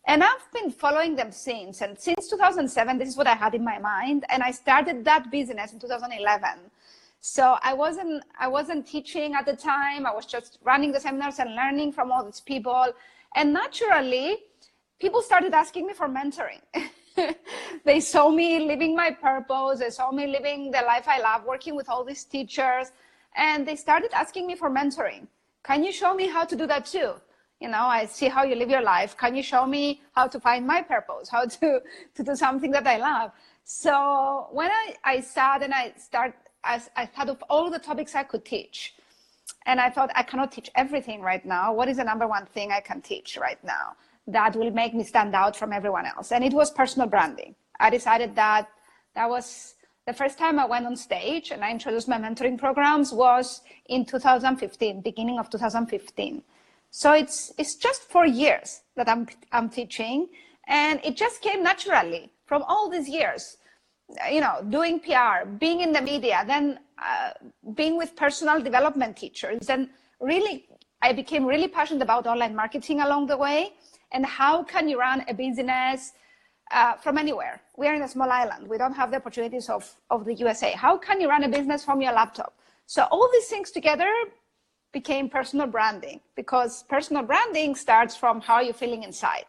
And 0.07 0.23
I've 0.23 0.51
been 0.53 0.71
following 0.71 1.17
them 1.17 1.31
since. 1.31 1.81
And 1.81 1.99
since 1.99 2.29
2007, 2.29 2.99
this 2.99 3.09
is 3.09 3.17
what 3.17 3.27
I 3.27 3.35
had 3.35 3.55
in 3.55 3.65
my 3.65 3.79
mind. 3.79 4.25
And 4.29 4.43
I 4.43 4.51
started 4.51 5.05
that 5.05 5.31
business 5.31 5.73
in 5.73 5.79
2011. 5.79 6.59
So 7.21 7.57
I 7.63 7.73
wasn't, 7.73 8.25
I 8.39 8.49
wasn't 8.49 8.87
teaching 8.87 9.35
at 9.35 9.47
the 9.47 9.55
time. 9.55 10.07
I 10.07 10.13
was 10.13 10.27
just 10.27 10.59
running 10.65 10.91
the 10.91 11.01
seminars 11.01 11.39
and 11.39 11.55
learning 11.55 11.93
from 11.93 12.11
all 12.11 12.25
these 12.25 12.41
people. 12.41 12.87
And 13.37 13.53
naturally, 13.53 14.39
people 15.01 15.23
started 15.23 15.55
asking 15.55 15.87
me 15.87 15.95
for 15.95 16.09
mentoring. 16.09 16.61
they 17.85 18.00
saw 18.00 18.28
me 18.31 18.66
living 18.66 18.95
my 18.95 19.11
purpose. 19.11 19.81
They 19.81 19.90
saw 19.90 20.11
me 20.11 20.26
living 20.26 20.71
the 20.71 20.83
life 20.83 21.07
I 21.09 21.21
love, 21.21 21.45
working 21.45 21.75
with 21.75 21.88
all 21.88 22.04
these 22.04 22.25
teachers. 22.25 22.92
And 23.35 23.66
they 23.66 23.76
started 23.76 24.12
asking 24.12 24.47
me 24.47 24.54
for 24.54 24.71
mentoring. 24.71 25.26
Can 25.64 25.85
you 25.85 25.92
show 25.92 26.14
me 26.14 26.26
how 26.26 26.45
to 26.45 26.57
do 26.57 26.66
that 26.66 26.87
too? 26.87 27.14
You 27.61 27.69
know, 27.69 27.85
I 27.85 28.07
see 28.07 28.28
how 28.28 28.42
you 28.42 28.57
live 28.57 28.71
your 28.71 28.83
life. 28.83 29.16
Can 29.16 29.37
you 29.37 29.42
show 29.42 29.64
me 29.66 30.02
how 30.16 30.26
to 30.26 30.40
find 30.40 30.66
my 30.66 30.83
purpose, 30.83 31.28
how 31.28 31.45
to, 31.45 31.81
to 32.14 32.23
do 32.23 32.35
something 32.35 32.71
that 32.73 32.87
I 32.87 32.97
love? 32.97 33.31
So 33.64 34.49
when 34.50 34.71
I, 34.71 34.97
I 35.04 35.21
sat 35.21 35.62
and 35.62 35.73
I 35.73 35.92
start, 35.97 36.35
I, 36.64 36.83
I 36.97 37.07
thought 37.07 37.28
of 37.28 37.42
all 37.49 37.71
the 37.71 37.78
topics 37.78 38.14
I 38.14 38.25
could 38.25 38.45
teach. 38.45 38.95
And 39.66 39.81
I 39.81 39.90
thought, 39.90 40.11
I 40.16 40.25
cannot 40.25 40.50
teach 40.50 40.71
everything 40.75 41.21
right 41.21 41.45
now. 41.45 41.73
What 41.73 41.88
is 41.88 41.99
the 41.99 42.04
number 42.04 42.26
one 42.26 42.47
thing 42.47 42.73
I 42.73 42.81
can 42.81 43.00
teach 43.00 43.37
right 43.37 43.62
now? 43.62 43.95
That 44.26 44.55
will 44.57 44.71
make 44.71 44.95
me 44.95 45.05
stand 45.05 45.35
out 45.35 45.57
from 45.57 45.73
everyone 45.73 46.07
else. 46.07 46.33
And 46.33 46.45
it 46.45 46.52
was 46.52 46.71
personal 46.71 47.09
branding. 47.09 47.55
I 47.81 47.91
decided 47.91 48.37
that 48.37 48.69
that 49.14 49.29
was 49.29 49.75
the 50.07 50.12
first 50.12 50.38
time 50.38 50.59
I 50.59 50.67
went 50.67 50.87
on 50.87 50.97
stage 50.97 51.50
and 51.50 51.64
I 51.64 51.71
introduced 51.71 52.09
my 52.09 52.19
mentoring 52.19 52.59
programs 52.59 53.12
was 53.12 53.62
in 53.87 54.05
2015, 54.05 55.00
beginning 55.00 55.38
of 55.38 55.50
2015. 55.50 56.43
So 56.91 57.12
it's 57.12 57.52
it's 57.57 57.75
just 57.75 58.02
four 58.02 58.26
years 58.26 58.83
that 58.97 59.09
I'm 59.09 59.26
I'm 59.50 59.71
teaching, 59.71 60.29
and 60.69 61.00
it 61.02 61.17
just 61.17 61.41
came 61.41 61.62
naturally 61.62 62.31
from 62.45 62.62
all 62.64 62.91
these 62.91 63.09
years. 63.09 63.57
You 64.31 64.43
know, 64.43 64.62
doing 64.69 65.00
PR, 65.00 65.49
being 65.59 65.81
in 65.81 65.93
the 65.93 66.02
media, 66.02 66.45
then 66.47 66.81
uh, 67.02 67.31
being 67.75 67.97
with 67.97 68.14
personal 68.14 68.61
development 68.61 69.17
teachers, 69.17 69.71
and 69.71 69.88
really, 70.21 70.67
I 71.00 71.14
became 71.14 71.47
really 71.47 71.67
passionate 71.67 72.02
about 72.02 72.26
online 72.26 72.55
marketing 72.55 73.00
along 73.00 73.29
the 73.29 73.38
way 73.38 73.73
and 74.12 74.25
how 74.25 74.62
can 74.62 74.88
you 74.88 74.99
run 74.99 75.25
a 75.28 75.35
business 75.35 76.12
uh, 76.71 76.95
from 76.95 77.19
anywhere? 77.19 77.61
We 77.76 77.87
are 77.88 77.95
in 77.95 78.02
a 78.02 78.09
small 78.09 78.31
island. 78.31 78.69
We 78.69 78.78
don't 78.78 78.92
have 78.95 79.11
the 79.11 79.16
opportunities 79.16 79.69
of, 79.69 79.90
of 80.11 80.25
the 80.25 80.35
USA. 80.35 80.73
How 80.73 80.97
can 80.97 81.21
you 81.21 81.28
run 81.28 81.45
a 81.45 81.49
business 81.49 81.85
from 81.85 82.00
your 82.00 82.12
laptop? 82.12 82.54
So 82.87 83.04
all 83.11 83.28
these 83.33 83.47
things 83.47 83.71
together 83.71 84.11
became 84.92 85.28
personal 85.28 85.66
branding 85.66 86.21
because 86.37 86.85
personal 86.85 87.23
branding 87.23 87.75
starts 87.75 88.14
from 88.14 88.40
how 88.40 88.61
you're 88.61 88.75
feeling 88.75 89.02
inside. 89.02 89.47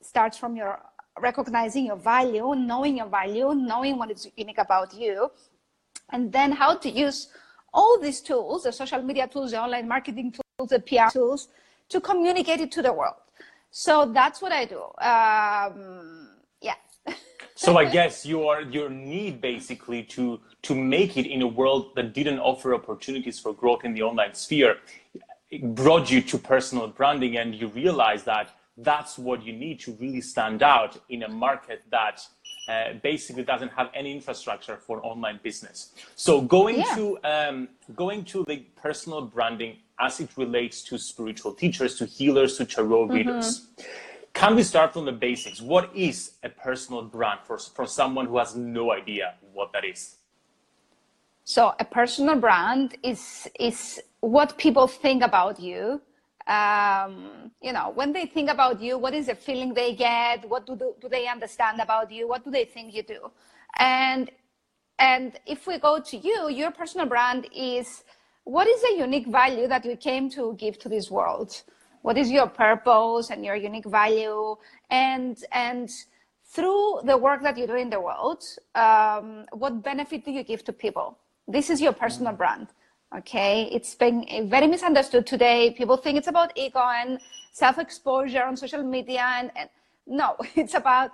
It 0.00 0.06
starts 0.06 0.38
from 0.38 0.56
your 0.56 0.80
recognizing 1.20 1.86
your 1.86 1.96
value, 1.96 2.54
knowing 2.56 2.96
your 2.98 3.06
value, 3.06 3.54
knowing 3.54 3.98
what 3.98 4.10
is 4.10 4.28
unique 4.36 4.58
about 4.58 4.94
you, 4.94 5.30
and 6.10 6.32
then 6.32 6.52
how 6.52 6.76
to 6.76 6.90
use 6.90 7.28
all 7.72 7.98
these 8.00 8.20
tools, 8.20 8.64
the 8.64 8.72
social 8.72 9.02
media 9.02 9.26
tools, 9.26 9.50
the 9.52 9.60
online 9.60 9.88
marketing 9.88 10.32
tools, 10.32 10.70
the 10.70 10.80
PR 10.80 11.10
tools, 11.10 11.48
to 11.88 12.00
communicate 12.00 12.60
it 12.60 12.70
to 12.72 12.82
the 12.82 12.92
world. 12.92 13.14
So 13.76 14.06
that's 14.06 14.40
what 14.40 14.52
I 14.52 14.66
do. 14.66 14.82
Um, 15.02 16.28
yeah. 16.62 16.76
so 17.56 17.76
I 17.76 17.84
guess 17.84 18.24
your 18.24 18.60
your 18.60 18.88
need 18.88 19.40
basically 19.40 20.04
to 20.14 20.40
to 20.62 20.76
make 20.76 21.16
it 21.16 21.26
in 21.26 21.42
a 21.42 21.46
world 21.48 21.96
that 21.96 22.14
didn't 22.14 22.38
offer 22.38 22.72
opportunities 22.72 23.40
for 23.40 23.52
growth 23.52 23.84
in 23.84 23.92
the 23.92 24.02
online 24.02 24.34
sphere 24.34 24.76
brought 25.62 26.08
you 26.08 26.20
to 26.22 26.38
personal 26.38 26.86
branding, 26.86 27.36
and 27.36 27.52
you 27.54 27.66
realize 27.68 28.22
that 28.24 28.50
that's 28.76 29.18
what 29.18 29.44
you 29.44 29.52
need 29.52 29.80
to 29.80 29.92
really 30.00 30.20
stand 30.20 30.62
out 30.62 30.96
in 31.08 31.24
a 31.24 31.28
market 31.28 31.82
that 31.90 32.24
uh, 32.68 32.92
basically 33.02 33.42
doesn't 33.42 33.72
have 33.72 33.90
any 33.92 34.12
infrastructure 34.12 34.76
for 34.76 35.04
online 35.04 35.40
business. 35.42 35.92
So 36.14 36.40
going 36.40 36.78
yeah. 36.78 36.94
to 36.94 37.18
um, 37.24 37.68
going 37.96 38.24
to 38.26 38.44
the 38.46 38.58
personal 38.80 39.22
branding 39.22 39.78
as 40.00 40.20
it 40.20 40.30
relates 40.36 40.82
to 40.82 40.98
spiritual 40.98 41.52
teachers, 41.54 41.96
to 41.98 42.06
healers, 42.06 42.56
to 42.58 42.64
tarot 42.64 43.04
mm-hmm. 43.04 43.14
readers. 43.14 43.68
Can 44.32 44.56
we 44.56 44.64
start 44.64 44.92
from 44.92 45.04
the 45.04 45.12
basics? 45.12 45.60
What 45.60 45.94
is 45.94 46.32
a 46.42 46.48
personal 46.48 47.02
brand 47.02 47.40
for, 47.44 47.56
for 47.58 47.86
someone 47.86 48.26
who 48.26 48.38
has 48.38 48.56
no 48.56 48.92
idea 48.92 49.34
what 49.52 49.72
that 49.72 49.84
is? 49.84 50.16
So 51.44 51.74
a 51.78 51.84
personal 51.84 52.36
brand 52.36 52.96
is 53.02 53.46
is 53.60 54.00
what 54.20 54.56
people 54.56 54.86
think 54.88 55.22
about 55.22 55.60
you. 55.60 56.00
Um, 56.46 57.52
you 57.62 57.72
know, 57.72 57.92
when 57.94 58.12
they 58.12 58.26
think 58.26 58.50
about 58.50 58.80
you, 58.80 58.98
what 58.98 59.14
is 59.14 59.26
the 59.26 59.34
feeling 59.34 59.72
they 59.72 59.94
get? 59.94 60.48
What 60.48 60.66
do, 60.66 60.74
do, 60.74 60.94
do 61.00 61.08
they 61.08 61.28
understand 61.28 61.80
about 61.80 62.10
you? 62.10 62.26
What 62.26 62.44
do 62.44 62.50
they 62.50 62.64
think 62.64 62.94
you 62.94 63.02
do? 63.02 63.30
And 63.78 64.30
and 64.98 65.38
if 65.46 65.66
we 65.66 65.78
go 65.78 66.00
to 66.00 66.16
you, 66.16 66.48
your 66.48 66.70
personal 66.70 67.06
brand 67.06 67.46
is 67.54 68.04
what 68.44 68.66
is 68.68 68.80
the 68.82 68.94
unique 68.98 69.26
value 69.26 69.66
that 69.68 69.84
you 69.84 69.96
came 69.96 70.30
to 70.30 70.54
give 70.54 70.78
to 70.80 70.88
this 70.88 71.10
world? 71.10 71.62
What 72.02 72.18
is 72.18 72.30
your 72.30 72.46
purpose 72.46 73.30
and 73.30 73.44
your 73.44 73.56
unique 73.56 73.86
value? 73.86 74.56
And 74.90 75.42
and 75.52 75.90
through 76.44 77.00
the 77.04 77.16
work 77.16 77.42
that 77.42 77.56
you 77.56 77.66
do 77.66 77.74
in 77.74 77.90
the 77.90 78.00
world, 78.00 78.44
um, 78.74 79.46
what 79.52 79.82
benefit 79.82 80.24
do 80.24 80.30
you 80.30 80.44
give 80.44 80.64
to 80.64 80.72
people? 80.72 81.18
This 81.48 81.70
is 81.70 81.80
your 81.80 81.92
personal 81.92 82.32
mm. 82.32 82.38
brand. 82.38 82.68
Okay, 83.16 83.68
it's 83.72 83.94
been 83.94 84.26
very 84.50 84.66
misunderstood 84.66 85.26
today. 85.26 85.70
People 85.70 85.96
think 85.96 86.18
it's 86.18 86.26
about 86.26 86.52
ego 86.56 86.80
and 86.80 87.20
self-exposure 87.52 88.42
on 88.42 88.56
social 88.56 88.82
media, 88.82 89.24
and, 89.38 89.52
and 89.54 89.68
no, 90.06 90.36
it's 90.56 90.74
about 90.74 91.12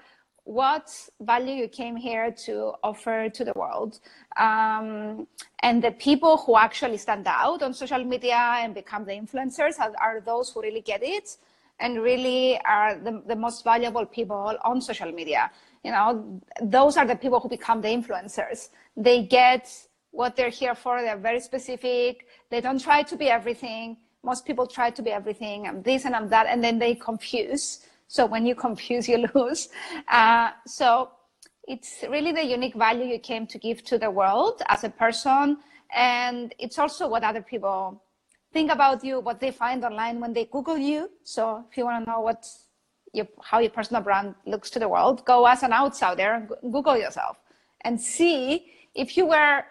what 0.50 0.90
value 1.20 1.54
you 1.54 1.68
came 1.68 1.94
here 1.94 2.32
to 2.32 2.72
offer 2.82 3.28
to 3.28 3.44
the 3.44 3.52
world. 3.54 4.00
Um, 4.36 5.28
and 5.62 5.80
the 5.80 5.92
people 5.92 6.38
who 6.38 6.56
actually 6.56 6.96
stand 6.96 7.28
out 7.28 7.62
on 7.62 7.72
social 7.72 8.02
media 8.02 8.56
and 8.62 8.74
become 8.74 9.04
the 9.04 9.12
influencers 9.12 9.78
are, 9.78 9.92
are 10.00 10.20
those 10.20 10.50
who 10.50 10.60
really 10.60 10.80
get 10.80 11.02
it 11.04 11.36
and 11.78 12.02
really 12.02 12.60
are 12.64 12.96
the, 12.96 13.22
the 13.28 13.36
most 13.36 13.62
valuable 13.62 14.04
people 14.04 14.56
on 14.64 14.80
social 14.80 15.12
media. 15.12 15.52
You 15.84 15.92
know, 15.92 16.40
those 16.60 16.96
are 16.96 17.06
the 17.06 17.14
people 17.14 17.38
who 17.38 17.48
become 17.48 17.80
the 17.80 17.88
influencers. 17.88 18.70
They 18.96 19.22
get 19.22 19.72
what 20.10 20.34
they're 20.34 20.56
here 20.62 20.74
for. 20.74 21.00
They're 21.00 21.16
very 21.16 21.40
specific. 21.40 22.26
They 22.50 22.60
don't 22.60 22.80
try 22.80 23.04
to 23.04 23.16
be 23.16 23.28
everything. 23.28 23.98
Most 24.24 24.44
people 24.44 24.66
try 24.66 24.90
to 24.90 25.00
be 25.00 25.12
everything. 25.12 25.68
I'm 25.68 25.80
this 25.82 26.06
and 26.06 26.14
I'm 26.16 26.28
that. 26.30 26.46
And 26.48 26.62
then 26.62 26.80
they 26.80 26.96
confuse 26.96 27.86
so 28.10 28.26
when 28.26 28.44
you 28.44 28.56
confuse, 28.56 29.08
you 29.08 29.24
lose. 29.34 29.68
Uh, 30.08 30.50
so 30.66 31.10
it's 31.68 32.02
really 32.08 32.32
the 32.32 32.44
unique 32.44 32.74
value 32.74 33.04
you 33.04 33.20
came 33.20 33.46
to 33.46 33.56
give 33.56 33.84
to 33.84 33.98
the 33.98 34.10
world 34.10 34.62
as 34.66 34.82
a 34.82 34.90
person. 34.90 35.58
And 35.94 36.52
it's 36.58 36.76
also 36.76 37.06
what 37.06 37.22
other 37.22 37.40
people 37.40 38.02
think 38.52 38.72
about 38.72 39.04
you, 39.04 39.20
what 39.20 39.38
they 39.38 39.52
find 39.52 39.84
online 39.84 40.18
when 40.18 40.32
they 40.32 40.46
Google 40.46 40.76
you. 40.76 41.08
So 41.22 41.64
if 41.70 41.76
you 41.76 41.84
want 41.84 42.04
to 42.04 42.10
know 42.10 42.20
what 42.20 42.48
your, 43.12 43.28
how 43.42 43.60
your 43.60 43.70
personal 43.70 44.02
brand 44.02 44.34
looks 44.44 44.70
to 44.70 44.80
the 44.80 44.88
world, 44.88 45.24
go 45.24 45.46
as 45.46 45.62
an 45.62 45.72
outsider 45.72 46.32
and 46.32 46.72
Google 46.72 46.96
yourself 46.96 47.36
and 47.82 48.00
see 48.00 48.72
if 48.92 49.16
you 49.16 49.26
were 49.26 49.62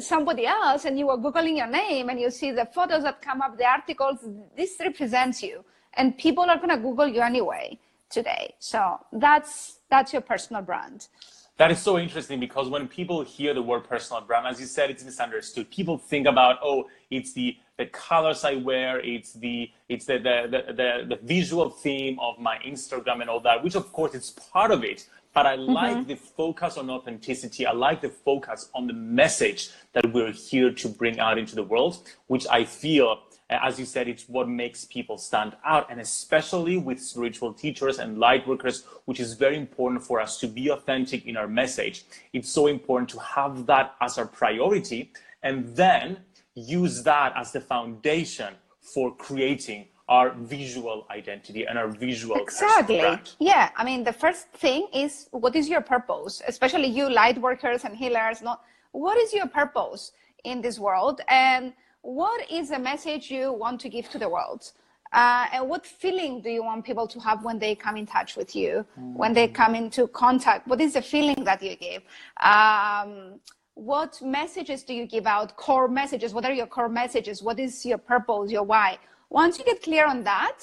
somebody 0.00 0.46
else 0.46 0.84
and 0.84 0.98
you 0.98 1.06
were 1.06 1.16
Googling 1.16 1.58
your 1.58 1.68
name 1.68 2.08
and 2.08 2.18
you 2.18 2.32
see 2.32 2.50
the 2.50 2.66
photos 2.74 3.04
that 3.04 3.22
come 3.22 3.40
up, 3.40 3.56
the 3.56 3.64
articles, 3.64 4.18
this 4.56 4.74
represents 4.80 5.44
you. 5.44 5.64
And 5.96 6.16
people 6.16 6.44
are 6.44 6.56
going 6.56 6.70
to 6.70 6.78
Google 6.78 7.08
you 7.08 7.20
anyway 7.20 7.78
today. 8.10 8.54
So 8.58 9.00
that's, 9.12 9.78
that's 9.90 10.12
your 10.12 10.22
personal 10.22 10.62
brand. 10.62 11.08
That 11.56 11.70
is 11.70 11.78
so 11.80 12.00
interesting 12.00 12.40
because 12.40 12.68
when 12.68 12.88
people 12.88 13.22
hear 13.22 13.54
the 13.54 13.62
word 13.62 13.84
personal 13.88 14.20
brand, 14.22 14.44
as 14.48 14.58
you 14.58 14.66
said, 14.66 14.90
it's 14.90 15.04
misunderstood. 15.04 15.70
People 15.70 15.98
think 15.98 16.26
about, 16.26 16.58
oh, 16.62 16.88
it's 17.10 17.32
the 17.32 17.56
the 17.76 17.86
colors 17.86 18.44
I 18.44 18.54
wear, 18.54 19.00
it's 19.00 19.32
the 19.34 19.70
it's 19.88 20.04
the 20.06 20.18
the, 20.18 20.48
the, 20.50 20.72
the, 20.72 21.16
the 21.16 21.18
visual 21.22 21.70
theme 21.70 22.18
of 22.20 22.40
my 22.40 22.58
Instagram 22.58 23.20
and 23.20 23.30
all 23.30 23.38
that, 23.40 23.62
which 23.62 23.76
of 23.76 23.92
course 23.92 24.14
it's 24.14 24.30
part 24.30 24.72
of 24.72 24.82
it. 24.82 25.08
But 25.32 25.46
I 25.46 25.56
mm-hmm. 25.56 25.72
like 25.72 26.06
the 26.08 26.16
focus 26.16 26.76
on 26.76 26.90
authenticity. 26.90 27.66
I 27.66 27.72
like 27.72 28.00
the 28.00 28.08
focus 28.08 28.68
on 28.74 28.88
the 28.88 28.92
message 28.92 29.70
that 29.92 30.12
we're 30.12 30.32
here 30.32 30.72
to 30.72 30.88
bring 30.88 31.20
out 31.20 31.38
into 31.38 31.54
the 31.54 31.64
world, 31.64 31.98
which 32.26 32.46
I 32.50 32.64
feel 32.64 33.20
as 33.62 33.78
you 33.78 33.84
said, 33.84 34.08
it's 34.08 34.28
what 34.28 34.48
makes 34.48 34.84
people 34.84 35.18
stand 35.18 35.56
out. 35.64 35.90
And 35.90 36.00
especially 36.00 36.76
with 36.76 37.00
spiritual 37.00 37.52
teachers 37.52 37.98
and 37.98 38.18
light 38.18 38.46
workers, 38.46 38.84
which 39.04 39.20
is 39.20 39.34
very 39.34 39.56
important 39.56 40.02
for 40.02 40.20
us 40.20 40.38
to 40.40 40.46
be 40.46 40.68
authentic 40.70 41.26
in 41.26 41.36
our 41.36 41.48
message. 41.48 42.04
It's 42.32 42.50
so 42.50 42.66
important 42.66 43.10
to 43.10 43.18
have 43.20 43.66
that 43.66 43.94
as 44.00 44.18
our 44.18 44.26
priority 44.26 45.12
and 45.42 45.76
then 45.76 46.18
use 46.54 47.02
that 47.02 47.32
as 47.36 47.52
the 47.52 47.60
foundation 47.60 48.54
for 48.80 49.14
creating 49.14 49.86
our 50.08 50.34
visual 50.34 51.06
identity 51.10 51.64
and 51.64 51.78
our 51.78 51.88
visual 51.88 52.36
exactly 52.36 53.02
yeah 53.38 53.70
i 53.76 53.82
mean 53.82 54.04
the 54.04 54.12
first 54.12 54.48
thing 54.52 54.86
is 54.92 55.28
what 55.30 55.56
is 55.56 55.66
your 55.66 55.80
purpose 55.80 56.42
especially 56.46 56.86
you 56.86 57.08
light 57.08 57.38
workers 57.38 57.84
and 57.86 57.96
healers 57.96 58.42
not 58.42 58.62
what 58.92 59.16
is 59.16 59.32
your 59.32 59.46
purpose 59.46 60.12
in 60.44 60.60
this 60.60 60.78
world 60.78 61.22
and 61.28 61.72
what 62.04 62.50
is 62.50 62.68
the 62.68 62.78
message 62.78 63.30
you 63.30 63.50
want 63.50 63.80
to 63.80 63.88
give 63.88 64.10
to 64.10 64.18
the 64.18 64.28
world? 64.28 64.72
Uh, 65.12 65.46
and 65.52 65.68
what 65.68 65.86
feeling 65.86 66.42
do 66.42 66.50
you 66.50 66.62
want 66.62 66.84
people 66.84 67.06
to 67.06 67.18
have 67.18 67.42
when 67.44 67.58
they 67.58 67.74
come 67.74 67.96
in 67.96 68.04
touch 68.04 68.36
with 68.36 68.54
you, 68.54 68.84
mm-hmm. 68.98 69.14
when 69.14 69.32
they 69.32 69.48
come 69.48 69.74
into 69.74 70.06
contact? 70.08 70.68
What 70.68 70.80
is 70.80 70.94
the 70.94 71.02
feeling 71.02 71.44
that 71.44 71.62
you 71.62 71.76
give? 71.76 72.02
Um, 72.42 73.40
what 73.74 74.20
messages 74.20 74.82
do 74.82 74.92
you 74.92 75.06
give 75.06 75.26
out? 75.26 75.56
Core 75.56 75.88
messages. 75.88 76.34
What 76.34 76.44
are 76.44 76.52
your 76.52 76.66
core 76.66 76.90
messages? 76.90 77.42
What 77.42 77.58
is 77.58 77.86
your 77.86 77.98
purpose, 77.98 78.50
your 78.50 78.64
why? 78.64 78.98
Once 79.30 79.58
you 79.58 79.64
get 79.64 79.82
clear 79.82 80.06
on 80.06 80.24
that, 80.24 80.58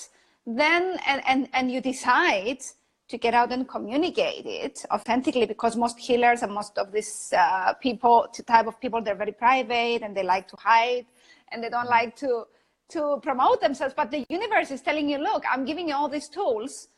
then 0.46 0.98
and, 1.08 1.22
and, 1.26 1.50
and 1.54 1.72
you 1.72 1.82
decide 1.82 2.60
to 3.08 3.18
get 3.18 3.34
out 3.34 3.52
and 3.52 3.68
communicate 3.68 4.46
it 4.46 4.86
authentically 4.92 5.46
because 5.46 5.76
most 5.76 5.98
healers 5.98 6.44
and 6.44 6.54
most 6.54 6.78
of 6.78 6.92
these 6.92 7.34
uh, 7.38 7.74
people, 7.82 8.28
type 8.46 8.68
of 8.68 8.80
people, 8.80 9.02
they're 9.02 9.16
very 9.16 9.34
private 9.34 10.02
and 10.04 10.16
they 10.16 10.24
like 10.24 10.48
to 10.48 10.56
hide 10.56 11.06
and 11.52 11.64
they 11.64 11.70
don't 11.70 11.90
like 11.90 12.16
to 12.16 12.46
to 12.90 13.20
promote 13.24 13.62
themselves 13.62 13.94
but 13.96 14.12
the 14.12 14.26
universe 14.30 14.72
is 14.72 14.82
telling 14.82 15.10
you 15.10 15.18
look 15.18 15.44
i'm 15.50 15.66
giving 15.66 15.88
you 15.88 15.96
all 15.96 16.10
these 16.10 16.28
tools 16.28 16.90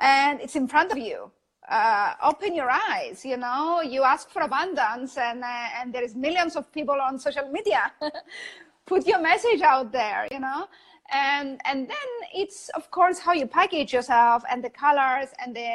and 0.00 0.40
it's 0.40 0.56
in 0.56 0.66
front 0.66 0.92
of 0.92 0.98
you. 0.98 1.30
Uh, 1.68 2.14
open 2.24 2.54
your 2.54 2.68
eyes 2.70 3.24
you 3.24 3.36
know? 3.36 3.80
You 3.80 4.02
ask 4.02 4.30
for 4.30 4.42
abundance 4.42 5.16
and 5.16 5.44
uh, 5.44 5.68
and 5.78 5.92
there 5.92 6.02
is 6.02 6.16
millions 6.16 6.56
of 6.56 6.72
people 6.72 6.96
on 7.00 7.18
social 7.18 7.48
media. 7.50 7.92
Put 8.86 9.06
your 9.06 9.20
message 9.20 9.60
out 9.60 9.92
there 9.92 10.26
you 10.30 10.40
know? 10.40 10.66
And 11.12 11.60
and 11.64 11.88
then 11.88 12.08
it's 12.34 12.70
of 12.70 12.90
course 12.90 13.18
how 13.18 13.34
you 13.34 13.46
package 13.46 13.92
yourself 13.92 14.42
and 14.50 14.64
the 14.64 14.70
colors 14.70 15.28
and 15.38 15.54
the 15.54 15.70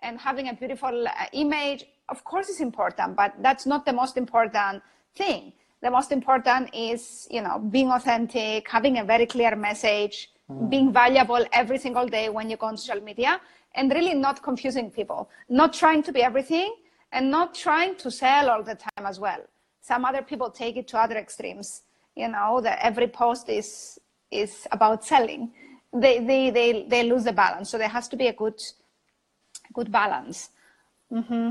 and 0.00 0.18
having 0.18 0.48
a 0.48 0.54
beautiful 0.54 1.06
uh, 1.08 1.26
image. 1.32 1.84
Of 2.08 2.24
course 2.24 2.48
is 2.48 2.60
important 2.60 3.16
but 3.16 3.34
that's 3.42 3.66
not 3.66 3.84
the 3.84 3.92
most 3.92 4.16
important 4.16 4.82
thing 5.14 5.52
the 5.82 5.90
most 5.90 6.12
important 6.12 6.70
is 6.74 7.26
you 7.30 7.42
know 7.42 7.58
being 7.58 7.90
authentic 7.90 8.68
having 8.68 8.98
a 8.98 9.04
very 9.04 9.26
clear 9.26 9.54
message 9.56 10.30
mm. 10.50 10.68
being 10.70 10.92
valuable 10.92 11.44
every 11.52 11.78
single 11.78 12.06
day 12.06 12.28
when 12.28 12.50
you 12.50 12.56
go 12.56 12.66
on 12.66 12.76
social 12.76 13.02
media 13.02 13.40
and 13.74 13.92
really 13.92 14.14
not 14.14 14.42
confusing 14.42 14.90
people 14.90 15.30
not 15.48 15.72
trying 15.72 16.02
to 16.02 16.12
be 16.12 16.22
everything 16.22 16.74
and 17.12 17.30
not 17.30 17.54
trying 17.54 17.94
to 17.96 18.10
sell 18.10 18.50
all 18.50 18.62
the 18.62 18.74
time 18.74 19.06
as 19.06 19.18
well 19.20 19.40
some 19.80 20.04
other 20.04 20.22
people 20.22 20.50
take 20.50 20.76
it 20.76 20.88
to 20.88 20.98
other 20.98 21.16
extremes 21.16 21.82
you 22.14 22.28
know 22.28 22.60
that 22.60 22.78
every 22.82 23.06
post 23.06 23.48
is 23.48 23.98
is 24.30 24.66
about 24.72 25.04
selling 25.04 25.50
they 25.92 26.18
they 26.18 26.50
they, 26.50 26.82
they 26.88 27.02
lose 27.04 27.24
the 27.24 27.32
balance 27.32 27.70
so 27.70 27.78
there 27.78 27.88
has 27.88 28.08
to 28.08 28.16
be 28.16 28.26
a 28.26 28.32
good 28.32 28.60
good 29.72 29.90
balance 29.90 30.50
mm-hmm. 31.12 31.50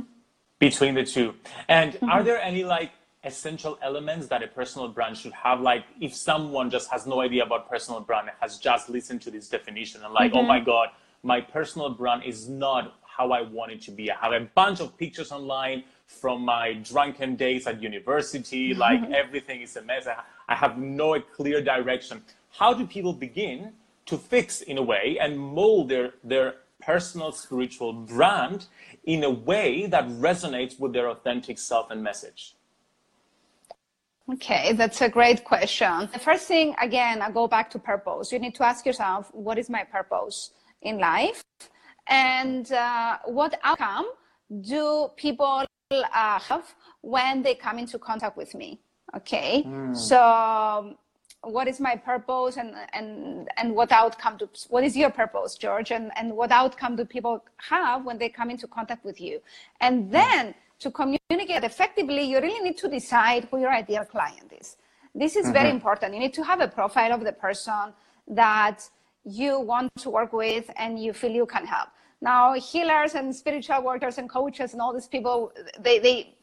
between 0.59 0.93
the 0.95 1.03
two 1.03 1.33
and 1.67 1.93
mm-hmm. 1.93 2.09
are 2.09 2.23
there 2.23 2.39
any 2.41 2.63
like 2.63 2.91
essential 3.27 3.77
elements 3.83 4.27
that 4.27 4.41
a 4.41 4.47
personal 4.47 4.87
brand 4.87 5.17
should 5.17 5.33
have. 5.33 5.61
Like 5.61 5.83
if 6.01 6.15
someone 6.15 6.69
just 6.69 6.89
has 6.89 7.05
no 7.05 7.21
idea 7.21 7.43
about 7.43 7.69
personal 7.69 7.99
brand 8.01 8.29
has 8.39 8.57
just 8.57 8.89
listened 8.89 9.21
to 9.23 9.31
this 9.31 9.47
definition 9.49 10.03
and 10.03 10.13
like 10.13 10.31
oh 10.33 10.37
mm-hmm. 10.37 10.45
oh 10.45 10.47
my 10.47 10.59
god 10.59 10.89
my 11.23 11.41
personal 11.41 11.89
brand 11.89 12.23
is 12.23 12.47
not 12.47 12.95
how 13.03 13.31
i 13.31 13.41
want 13.41 13.71
it 13.71 13.81
to 13.81 13.91
be. 13.91 14.09
I 14.11 14.15
have 14.25 14.33
a 14.33 14.45
bunch 14.55 14.79
of 14.79 14.97
pictures 14.97 15.31
online 15.31 15.83
from 16.07 16.41
my 16.41 16.73
drunken 16.73 17.35
days 17.35 17.67
at 17.67 17.81
university. 17.81 18.71
Mm-hmm. 18.71 18.79
like 18.79 19.01
everything 19.11 19.61
is 19.61 19.75
a 19.75 19.83
mess. 19.83 20.07
I 20.47 20.55
have 20.55 20.77
no 20.77 21.19
clear 21.19 21.61
direction. 21.61 22.23
How 22.59 22.73
do 22.73 22.87
people 22.87 23.13
begin 23.13 23.73
to 24.05 24.17
fix 24.17 24.61
in 24.61 24.77
a 24.77 24.85
way 24.93 25.17
and 25.21 25.37
mold 25.37 25.89
their 25.89 26.13
their 26.23 26.55
personal 26.79 27.31
spiritual 27.31 27.91
brand 27.91 28.67
in 29.05 29.23
a 29.23 29.29
way 29.29 29.87
that 29.87 30.05
resonates 30.29 30.79
with 30.79 30.93
their 30.93 31.09
authentic 31.09 31.57
self 31.57 31.89
and 31.89 32.01
message 32.03 32.53
Okay, 34.33 34.73
that's 34.73 35.01
a 35.01 35.07
great 35.07 35.45
question. 35.45 36.09
The 36.11 36.19
first 36.19 36.47
thing, 36.47 36.75
again, 36.81 37.21
I 37.21 37.31
go 37.31 37.47
back 37.47 37.69
to 37.71 37.79
purpose. 37.79 38.31
You 38.31 38.39
need 38.39 38.55
to 38.55 38.65
ask 38.65 38.85
yourself, 38.85 39.29
what 39.33 39.57
is 39.57 39.69
my 39.69 39.85
purpose 39.85 40.51
in 40.81 40.99
life? 40.99 41.41
And 42.09 42.69
uh, 42.71 43.19
what 43.25 43.57
outcome 43.63 44.07
do 44.61 45.09
people 45.15 45.63
uh, 45.91 46.39
have 46.39 46.75
when 47.01 47.41
they 47.41 47.55
come 47.55 47.79
into 47.79 47.97
contact 47.97 48.35
with 48.35 48.53
me? 48.53 48.81
Okay, 49.15 49.63
mm. 49.65 49.95
so 49.95 50.97
what 51.41 51.69
is 51.69 51.79
my 51.79 51.95
purpose 51.95 52.57
and, 52.57 52.75
and, 52.91 53.47
and 53.55 53.73
what 53.73 53.93
outcome 53.93 54.35
do, 54.35 54.49
what 54.67 54.83
is 54.83 54.97
your 54.97 55.09
purpose, 55.09 55.55
George? 55.55 55.91
And, 55.91 56.11
and 56.17 56.35
what 56.35 56.51
outcome 56.51 56.97
do 56.97 57.05
people 57.05 57.41
have 57.57 58.03
when 58.03 58.17
they 58.17 58.27
come 58.27 58.49
into 58.49 58.67
contact 58.67 59.05
with 59.05 59.21
you? 59.21 59.39
And 59.79 60.11
then 60.11 60.47
mm 60.47 60.55
to 60.79 60.91
communicate 60.91 61.63
effectively, 61.63 62.23
you 62.23 62.39
really 62.39 62.63
need 62.63 62.77
to 62.77 62.87
decide 62.87 63.47
who 63.49 63.59
your 63.59 63.71
ideal 63.71 64.05
client 64.05 64.51
is. 64.59 64.77
This 65.15 65.35
is 65.35 65.45
mm-hmm. 65.45 65.53
very 65.53 65.69
important. 65.71 66.13
You 66.13 66.19
need 66.19 66.33
to 66.35 66.43
have 66.43 66.61
a 66.61 66.67
profile 66.67 67.13
of 67.13 67.23
the 67.23 67.31
person 67.31 67.93
that 68.27 68.87
you 69.23 69.59
want 69.59 69.91
to 69.97 70.09
work 70.09 70.33
with 70.33 70.69
and 70.77 71.01
you 71.01 71.13
feel 71.13 71.31
you 71.31 71.45
can 71.45 71.65
help. 71.65 71.89
Now, 72.21 72.53
healers 72.53 73.15
and 73.15 73.35
spiritual 73.35 73.83
workers 73.83 74.17
and 74.17 74.29
coaches 74.29 74.73
and 74.73 74.81
all 74.81 74.93
these 74.93 75.07
people, 75.07 75.51
they, 75.79 75.99
they, 75.99 76.35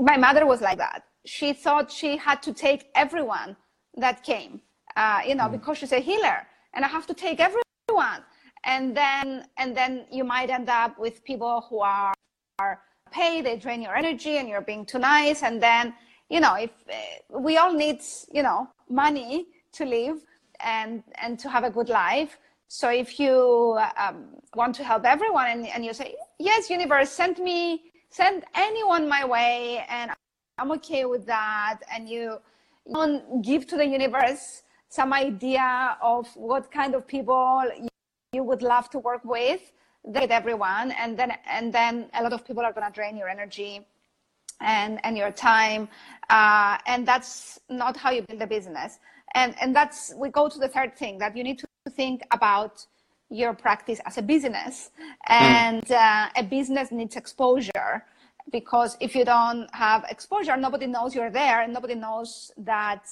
my 0.00 0.16
mother 0.16 0.46
was 0.46 0.60
like 0.60 0.78
that. 0.78 1.04
She 1.24 1.52
thought 1.52 1.90
she 1.90 2.16
had 2.16 2.42
to 2.42 2.52
take 2.52 2.90
everyone 2.94 3.56
that 3.96 4.22
came, 4.22 4.60
uh, 4.96 5.20
you 5.26 5.34
know, 5.34 5.44
mm. 5.44 5.52
because 5.52 5.78
she's 5.78 5.92
a 5.92 6.00
healer 6.00 6.46
and 6.74 6.84
I 6.84 6.88
have 6.88 7.06
to 7.08 7.14
take 7.14 7.40
everyone. 7.40 8.24
And 8.64 8.96
then, 8.96 9.46
and 9.58 9.76
then 9.76 10.06
you 10.10 10.24
might 10.24 10.50
end 10.50 10.68
up 10.68 10.98
with 10.98 11.24
people 11.24 11.66
who 11.68 11.80
are, 11.80 12.12
are 12.58 12.80
pay, 13.10 13.42
they 13.42 13.56
drain 13.56 13.82
your 13.82 13.96
energy, 13.96 14.38
and 14.38 14.48
you're 14.48 14.60
being 14.60 14.84
too 14.84 14.98
nice. 14.98 15.42
And 15.42 15.62
then, 15.62 15.94
you 16.28 16.40
know, 16.40 16.54
if 16.54 16.70
uh, 16.88 17.38
we 17.38 17.56
all 17.58 17.72
need, 17.72 18.00
you 18.32 18.42
know, 18.42 18.68
money 18.88 19.46
to 19.72 19.84
live 19.84 20.18
and 20.60 21.02
and 21.22 21.38
to 21.38 21.48
have 21.48 21.64
a 21.64 21.70
good 21.70 21.88
life. 21.88 22.38
So 22.68 22.88
if 22.88 23.18
you 23.18 23.78
um, 23.96 24.26
want 24.54 24.76
to 24.76 24.84
help 24.84 25.04
everyone 25.04 25.48
and, 25.48 25.66
and 25.66 25.84
you 25.84 25.92
say, 25.92 26.14
yes, 26.38 26.70
universe, 26.70 27.10
send 27.10 27.38
me, 27.38 27.82
send 28.10 28.44
anyone 28.54 29.08
my 29.08 29.24
way, 29.24 29.84
and 29.88 30.12
I'm 30.56 30.70
okay 30.72 31.04
with 31.04 31.26
that, 31.26 31.78
and 31.92 32.08
you, 32.08 32.38
you 32.86 33.40
give 33.42 33.66
to 33.68 33.76
the 33.76 33.86
universe 33.86 34.62
some 34.88 35.12
idea 35.12 35.96
of 36.00 36.28
what 36.36 36.70
kind 36.70 36.94
of 36.94 37.08
people 37.08 37.64
you 38.32 38.44
would 38.44 38.62
love 38.62 38.88
to 38.90 39.00
work 39.00 39.24
with 39.24 39.72
with 40.02 40.30
everyone 40.30 40.92
and 40.92 41.18
then 41.18 41.32
and 41.48 41.72
then 41.72 42.08
a 42.14 42.22
lot 42.22 42.32
of 42.32 42.46
people 42.46 42.64
are 42.64 42.72
going 42.72 42.86
to 42.86 42.92
drain 42.92 43.16
your 43.16 43.28
energy 43.28 43.86
and 44.60 44.98
and 45.04 45.16
your 45.16 45.30
time 45.30 45.88
uh, 46.30 46.78
and 46.86 47.06
that's 47.06 47.58
not 47.68 47.96
how 47.96 48.10
you 48.10 48.22
build 48.22 48.40
a 48.40 48.46
business. 48.46 48.98
And 49.34 49.54
and 49.60 49.74
that's 49.74 50.14
we 50.16 50.28
go 50.30 50.48
to 50.48 50.58
the 50.58 50.68
third 50.68 50.96
thing 50.96 51.18
that 51.18 51.36
you 51.36 51.44
need 51.44 51.58
to 51.58 51.66
think 51.90 52.22
about 52.30 52.86
your 53.30 53.52
practice 53.54 54.00
as 54.06 54.18
a 54.18 54.22
business. 54.22 54.90
And 55.28 55.84
mm. 55.84 55.94
uh, 55.94 56.30
a 56.36 56.42
business 56.42 56.90
needs 56.90 57.16
exposure 57.16 58.04
because 58.50 58.96
if 59.00 59.14
you 59.14 59.24
don't 59.24 59.68
have 59.72 60.04
exposure 60.08 60.56
nobody 60.56 60.86
knows 60.86 61.14
you're 61.14 61.30
there 61.30 61.60
and 61.62 61.72
nobody 61.72 61.94
knows 61.94 62.50
that 62.58 63.04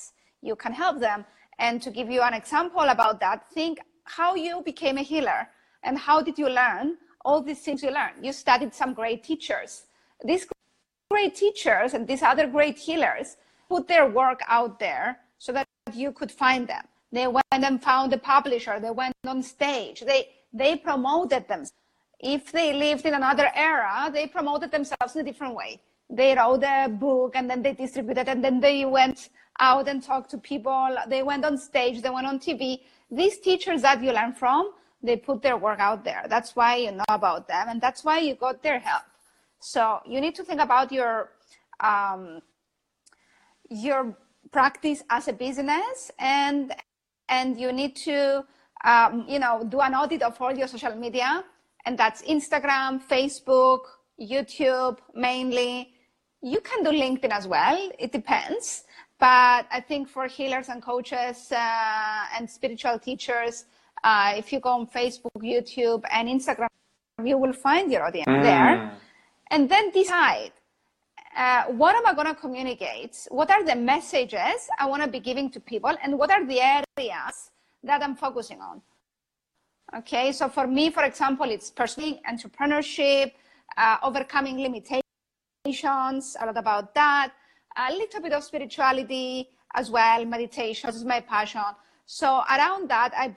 you 0.42 0.56
can 0.56 0.72
help 0.72 0.98
them. 1.00 1.24
And 1.58 1.82
to 1.82 1.90
give 1.90 2.08
you 2.10 2.22
an 2.22 2.34
example 2.34 2.82
about 2.82 3.20
that, 3.20 3.48
think 3.52 3.78
how 4.04 4.34
you 4.34 4.62
became 4.64 4.96
a 4.98 5.02
healer 5.02 5.48
and 5.82 5.98
how 5.98 6.22
did 6.22 6.38
you 6.38 6.48
learn 6.48 6.96
all 7.24 7.42
these 7.42 7.60
things 7.60 7.82
you 7.82 7.90
learned. 7.90 8.24
You 8.24 8.32
studied 8.32 8.74
some 8.74 8.94
great 8.94 9.22
teachers. 9.22 9.86
These 10.24 10.46
great 11.10 11.34
teachers 11.34 11.94
and 11.94 12.06
these 12.06 12.22
other 12.22 12.46
great 12.46 12.78
healers 12.78 13.36
put 13.68 13.86
their 13.86 14.08
work 14.08 14.40
out 14.48 14.78
there 14.78 15.18
so 15.38 15.52
that 15.52 15.66
you 15.92 16.12
could 16.12 16.32
find 16.32 16.66
them. 16.66 16.84
They 17.12 17.26
went 17.26 17.46
and 17.52 17.82
found 17.82 18.12
a 18.12 18.18
publisher. 18.18 18.80
They 18.80 18.90
went 18.90 19.14
on 19.26 19.42
stage. 19.42 20.00
They 20.00 20.28
they 20.52 20.76
promoted 20.76 21.46
them 21.48 21.62
If 22.20 22.50
they 22.56 22.72
lived 22.72 23.04
in 23.08 23.14
another 23.14 23.48
era, 23.54 24.10
they 24.16 24.26
promoted 24.26 24.70
themselves 24.70 25.14
in 25.14 25.20
a 25.20 25.28
different 25.30 25.54
way. 25.54 25.72
They 26.20 26.30
wrote 26.34 26.64
a 26.64 26.88
book 26.88 27.32
and 27.36 27.48
then 27.50 27.60
they 27.62 27.74
distributed 27.74 28.26
and 28.32 28.42
then 28.44 28.56
they 28.60 28.78
went 28.98 29.28
out 29.60 29.86
and 29.90 30.02
talked 30.02 30.30
to 30.30 30.38
people. 30.38 30.88
They 31.14 31.22
went 31.22 31.44
on 31.44 31.56
stage. 31.70 31.96
They 32.02 32.14
went 32.18 32.26
on 32.26 32.38
TV. 32.46 32.80
These 33.10 33.36
teachers 33.48 33.82
that 33.82 34.02
you 34.02 34.12
learn 34.12 34.32
from, 34.32 34.62
they 35.02 35.16
put 35.16 35.42
their 35.42 35.56
work 35.56 35.78
out 35.78 36.04
there. 36.04 36.24
That's 36.28 36.56
why 36.56 36.76
you 36.76 36.92
know 36.92 37.04
about 37.08 37.48
them 37.48 37.68
and 37.68 37.80
that's 37.80 38.04
why 38.04 38.18
you 38.18 38.34
got 38.34 38.62
their 38.62 38.78
help. 38.78 39.04
So 39.60 40.00
you 40.06 40.20
need 40.20 40.34
to 40.36 40.44
think 40.44 40.60
about 40.60 40.92
your 40.92 41.30
um, 41.80 42.40
your 43.70 44.16
practice 44.50 45.02
as 45.10 45.28
a 45.28 45.32
business 45.32 46.10
and 46.18 46.74
and 47.28 47.58
you 47.60 47.72
need 47.72 47.94
to 47.94 48.44
um, 48.84 49.24
you 49.28 49.38
know 49.38 49.64
do 49.68 49.80
an 49.80 49.94
audit 49.94 50.22
of 50.22 50.40
all 50.40 50.52
your 50.56 50.66
social 50.66 50.94
media 50.94 51.44
and 51.84 51.98
that's 51.98 52.22
instagram 52.22 53.00
facebook 53.02 53.80
youtube 54.20 54.98
mainly 55.14 55.92
you 56.40 56.60
can 56.60 56.82
do 56.82 56.90
linkedin 56.90 57.30
as 57.30 57.46
well 57.46 57.90
it 57.98 58.10
depends 58.10 58.84
but 59.18 59.66
i 59.70 59.84
think 59.86 60.08
for 60.08 60.26
healers 60.26 60.68
and 60.68 60.82
coaches 60.82 61.52
uh, 61.52 62.24
and 62.38 62.48
spiritual 62.48 62.98
teachers 62.98 63.66
uh, 64.04 64.32
if 64.36 64.52
you 64.52 64.60
go 64.60 64.70
on 64.70 64.86
facebook 64.86 65.40
youtube 65.42 66.02
and 66.10 66.28
instagram 66.28 66.68
you 67.24 67.36
will 67.36 67.52
find 67.52 67.90
your 67.90 68.04
audience 68.04 68.28
mm. 68.28 68.42
there 68.42 68.92
and 69.50 69.68
then 69.68 69.90
decide 69.90 70.52
uh, 71.36 71.64
what 71.66 71.94
am 71.94 72.04
I 72.04 72.14
going 72.14 72.26
to 72.26 72.34
communicate? 72.34 73.28
What 73.30 73.48
are 73.50 73.62
the 73.62 73.76
messages 73.76 74.68
I 74.76 74.86
want 74.86 75.04
to 75.04 75.08
be 75.08 75.20
giving 75.20 75.50
to 75.50 75.60
people? 75.60 75.94
And 76.02 76.18
what 76.18 76.32
are 76.32 76.44
the 76.44 76.60
areas 76.60 77.50
that 77.84 78.02
I'm 78.02 78.16
focusing 78.16 78.60
on? 78.60 78.82
Okay, 79.96 80.32
so 80.32 80.48
for 80.48 80.66
me, 80.66 80.90
for 80.90 81.04
example, 81.04 81.48
it's 81.48 81.70
personal 81.70 82.18
entrepreneurship, 82.28 83.32
uh, 83.76 83.96
overcoming 84.02 84.58
limitations, 84.58 86.36
a 86.40 86.46
lot 86.46 86.58
about 86.58 86.92
that, 86.94 87.32
a 87.76 87.92
little 87.92 88.20
bit 88.20 88.32
of 88.32 88.42
spirituality 88.42 89.48
as 89.74 89.90
well, 89.90 90.24
meditation 90.24 90.90
is 90.90 91.04
my 91.04 91.20
passion. 91.20 91.62
So 92.04 92.42
around 92.50 92.90
that, 92.90 93.12
I 93.16 93.28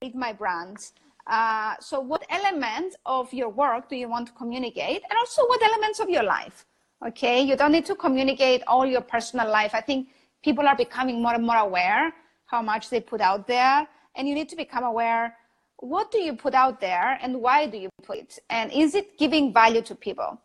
build 0.00 0.14
my 0.14 0.32
brands. 0.32 0.92
Uh, 1.26 1.74
so 1.80 2.00
what 2.00 2.24
elements 2.30 2.96
of 3.06 3.32
your 3.32 3.48
work 3.48 3.88
do 3.88 3.96
you 3.96 4.08
want 4.08 4.26
to 4.28 4.32
communicate? 4.34 5.02
And 5.08 5.18
also 5.18 5.42
what 5.46 5.62
elements 5.62 6.00
of 6.00 6.08
your 6.08 6.22
life? 6.22 6.66
Okay, 7.06 7.42
you 7.42 7.56
don't 7.56 7.72
need 7.72 7.86
to 7.86 7.94
communicate 7.94 8.62
all 8.66 8.86
your 8.86 9.00
personal 9.00 9.50
life. 9.50 9.72
I 9.74 9.80
think 9.80 10.08
people 10.42 10.66
are 10.66 10.76
becoming 10.76 11.20
more 11.20 11.34
and 11.34 11.44
more 11.44 11.56
aware 11.56 12.12
how 12.46 12.62
much 12.62 12.90
they 12.90 13.00
put 13.00 13.20
out 13.20 13.46
there, 13.46 13.86
and 14.14 14.28
you 14.28 14.34
need 14.34 14.48
to 14.48 14.56
become 14.56 14.84
aware 14.84 15.34
what 15.78 16.10
do 16.10 16.18
you 16.18 16.34
put 16.34 16.54
out 16.54 16.80
there 16.80 17.18
and 17.20 17.40
why 17.42 17.66
do 17.66 17.76
you 17.76 17.90
put 18.02 18.18
it, 18.18 18.38
and 18.48 18.72
is 18.72 18.94
it 18.94 19.18
giving 19.18 19.52
value 19.52 19.82
to 19.82 19.94
people? 19.94 20.40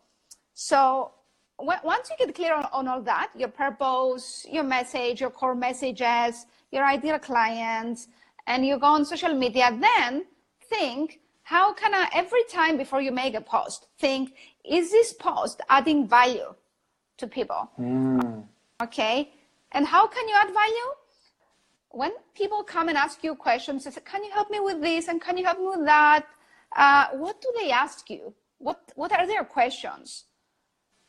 So 0.52 1.12
once 1.58 2.10
you 2.10 2.26
get 2.26 2.34
clear 2.34 2.54
on, 2.54 2.66
on 2.72 2.88
all 2.88 3.00
that, 3.02 3.30
your 3.34 3.48
purpose, 3.48 4.44
your 4.50 4.64
message, 4.64 5.20
your 5.22 5.30
core 5.30 5.54
messages, 5.54 6.44
your 6.70 6.84
ideal 6.84 7.18
clients, 7.18 8.08
and 8.46 8.66
you 8.66 8.78
go 8.78 8.86
on 8.86 9.04
social 9.04 9.34
media, 9.34 9.76
then 9.80 10.24
think 10.68 11.20
how 11.42 11.72
can 11.72 11.94
I, 11.94 12.08
every 12.14 12.44
time 12.44 12.76
before 12.76 13.00
you 13.00 13.12
make 13.12 13.34
a 13.34 13.40
post, 13.40 13.88
think, 13.98 14.34
is 14.64 14.90
this 14.90 15.12
post 15.12 15.60
adding 15.68 16.06
value 16.06 16.54
to 17.18 17.26
people? 17.26 17.70
Mm. 17.78 18.44
Okay. 18.82 19.32
And 19.72 19.86
how 19.86 20.06
can 20.06 20.28
you 20.28 20.34
add 20.40 20.52
value? 20.52 20.88
When 21.90 22.12
people 22.34 22.62
come 22.62 22.88
and 22.88 22.96
ask 22.96 23.22
you 23.22 23.34
questions, 23.34 23.84
say, 23.84 23.90
can 24.04 24.24
you 24.24 24.30
help 24.30 24.50
me 24.50 24.60
with 24.60 24.80
this? 24.80 25.08
And 25.08 25.20
can 25.20 25.36
you 25.36 25.44
help 25.44 25.58
me 25.58 25.66
with 25.66 25.84
that? 25.84 26.26
Uh, 26.74 27.08
what 27.14 27.40
do 27.40 27.52
they 27.58 27.70
ask 27.70 28.08
you? 28.08 28.32
What, 28.58 28.80
what 28.94 29.12
are 29.12 29.26
their 29.26 29.44
questions? 29.44 30.24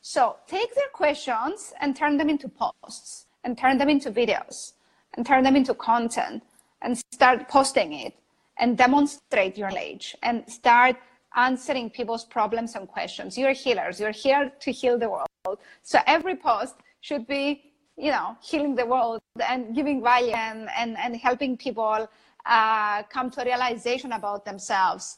So 0.02 0.38
take 0.48 0.76
their 0.76 0.90
questions 0.92 1.74
and 1.80 1.96
turn 1.96 2.18
them 2.18 2.30
into 2.30 2.50
posts 2.50 3.28
and 3.44 3.58
turn 3.58 3.78
them 3.78 3.90
into 3.90 4.12
videos 4.12 4.74
and 5.14 5.26
turn 5.26 5.44
them 5.44 5.56
into 5.56 5.74
content 5.74 6.44
and 6.84 7.02
start 7.12 7.48
posting 7.48 7.94
it 7.94 8.14
and 8.60 8.78
demonstrate 8.78 9.58
your 9.58 9.70
knowledge 9.70 10.16
and 10.22 10.48
start 10.48 10.96
answering 11.36 11.90
people's 11.90 12.26
problems 12.26 12.76
and 12.76 12.88
questions. 12.88 13.38
You're 13.38 13.54
healers. 13.54 14.00
You're 14.00 14.12
here 14.12 14.52
to 14.60 14.72
heal 14.72 15.00
the 15.00 15.10
world. 15.10 15.60
So 15.82 16.00
every 16.06 16.36
post 16.36 16.76
should 17.02 17.26
be, 17.26 17.74
you 17.98 18.12
know, 18.12 18.38
healing 18.42 18.76
the 18.76 18.86
world 18.86 19.22
and 19.48 19.76
giving 19.76 20.04
value 20.04 20.34
and, 20.34 20.70
and, 20.78 20.98
and 20.98 21.16
helping 21.16 21.58
people 21.58 22.08
uh, 22.46 23.04
come 23.04 23.32
to 23.32 23.42
a 23.42 23.46
realization 23.46 24.12
about 24.12 24.46
themselves 24.46 25.18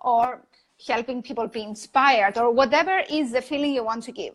or 0.00 0.42
helping 0.86 1.22
people 1.22 1.48
be 1.48 1.62
inspired 1.62 2.38
or 2.38 2.50
whatever 2.50 3.02
is 3.10 3.32
the 3.32 3.42
feeling 3.42 3.72
you 3.72 3.82
want 3.82 4.02
to 4.04 4.12
give. 4.12 4.34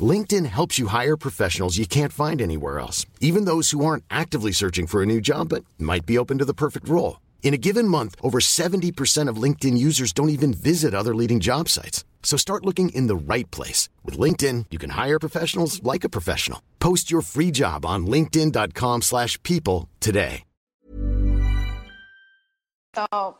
LinkedIn 0.00 0.46
helps 0.46 0.78
you 0.78 0.88
hire 0.88 1.16
professionals 1.16 1.78
you 1.78 1.86
can't 1.86 2.12
find 2.12 2.42
anywhere 2.42 2.80
else, 2.80 3.06
even 3.20 3.44
those 3.44 3.70
who 3.70 3.84
aren't 3.84 4.04
actively 4.10 4.50
searching 4.50 4.88
for 4.88 5.02
a 5.02 5.06
new 5.06 5.20
job 5.20 5.50
but 5.50 5.64
might 5.78 6.04
be 6.04 6.18
open 6.18 6.38
to 6.38 6.44
the 6.44 6.54
perfect 6.54 6.88
role. 6.88 7.20
In 7.44 7.54
a 7.54 7.58
given 7.58 7.86
month, 7.86 8.16
over 8.22 8.40
70% 8.40 9.28
of 9.28 9.36
LinkedIn 9.36 9.78
users 9.78 10.12
don't 10.12 10.30
even 10.30 10.52
visit 10.52 10.94
other 10.94 11.14
leading 11.14 11.38
job 11.38 11.68
sites. 11.68 12.04
So 12.24 12.36
start 12.36 12.64
looking 12.64 12.88
in 12.88 13.06
the 13.06 13.14
right 13.14 13.48
place. 13.52 13.88
With 14.02 14.18
LinkedIn, 14.18 14.66
you 14.70 14.78
can 14.78 14.90
hire 14.90 15.20
professionals 15.20 15.80
like 15.84 16.02
a 16.02 16.08
professional. 16.08 16.60
Post 16.80 17.10
your 17.12 17.22
free 17.22 17.52
job 17.52 17.86
on 17.86 18.06
linkedin.com 18.06 19.02
slash 19.02 19.40
people 19.44 19.88
today. 20.00 20.42
So, 22.94 23.36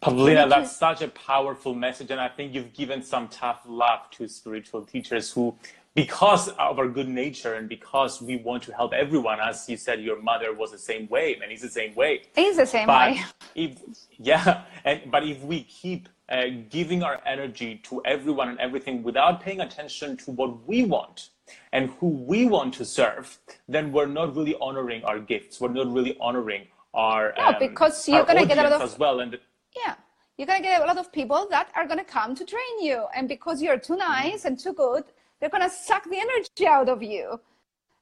Pavlina, 0.00 0.48
that's 0.48 0.76
such 0.76 1.02
a 1.02 1.08
powerful 1.08 1.74
message. 1.74 2.12
And 2.12 2.20
I 2.20 2.28
think 2.28 2.54
you've 2.54 2.72
given 2.72 3.02
some 3.02 3.26
tough 3.28 3.62
love 3.66 4.08
to 4.12 4.28
spiritual 4.28 4.82
teachers 4.86 5.32
who 5.32 5.56
because 5.94 6.48
of 6.48 6.78
our 6.78 6.88
good 6.88 7.08
nature 7.08 7.54
and 7.54 7.68
because 7.68 8.20
we 8.20 8.36
want 8.36 8.62
to 8.64 8.74
help 8.74 8.92
everyone, 8.92 9.38
as 9.40 9.68
you 9.68 9.76
said, 9.76 10.02
your 10.02 10.20
mother 10.20 10.52
was 10.52 10.72
the 10.72 10.78
same 10.78 11.08
way, 11.08 11.38
and 11.40 11.50
he's 11.50 11.62
the 11.62 11.68
same 11.68 11.94
way. 11.94 12.22
He's 12.34 12.56
the 12.56 12.66
same 12.66 12.86
but 12.86 13.12
way. 13.12 13.22
If, 13.54 13.78
yeah, 14.18 14.64
and 14.84 15.02
but 15.10 15.22
if 15.24 15.40
we 15.42 15.62
keep 15.62 16.08
uh, 16.28 16.46
giving 16.68 17.02
our 17.02 17.20
energy 17.24 17.80
to 17.84 18.02
everyone 18.04 18.48
and 18.48 18.58
everything 18.58 19.02
without 19.02 19.40
paying 19.40 19.60
attention 19.60 20.16
to 20.16 20.32
what 20.32 20.66
we 20.66 20.84
want 20.84 21.30
and 21.72 21.90
who 22.00 22.08
we 22.08 22.46
want 22.46 22.74
to 22.74 22.84
serve, 22.84 23.38
then 23.68 23.92
we're 23.92 24.06
not 24.06 24.34
really 24.34 24.56
honoring 24.60 25.04
our 25.04 25.20
gifts. 25.20 25.60
We're 25.60 25.68
not 25.68 25.92
really 25.92 26.16
honoring 26.20 26.66
our 26.92 27.34
no, 27.36 27.48
um, 27.48 27.54
because 27.60 28.08
you're 28.08 28.24
gonna 28.24 28.46
get 28.46 28.58
a 28.58 28.62
lot 28.62 28.72
of 28.72 28.82
as 28.82 28.98
well. 28.98 29.20
And 29.20 29.38
yeah, 29.76 29.94
you're 30.38 30.46
gonna 30.46 30.62
get 30.62 30.82
a 30.82 30.86
lot 30.86 30.98
of 30.98 31.12
people 31.12 31.46
that 31.50 31.68
are 31.76 31.86
gonna 31.86 32.04
come 32.04 32.34
to 32.34 32.44
train 32.44 32.80
you, 32.80 33.06
and 33.14 33.28
because 33.28 33.62
you're 33.62 33.78
too 33.78 33.96
nice 33.96 34.38
mm-hmm. 34.38 34.48
and 34.48 34.58
too 34.58 34.72
good 34.72 35.04
they're 35.44 35.50
going 35.50 35.70
to 35.70 35.76
suck 35.76 36.04
the 36.04 36.18
energy 36.18 36.66
out 36.66 36.88
of 36.88 37.02
you. 37.02 37.38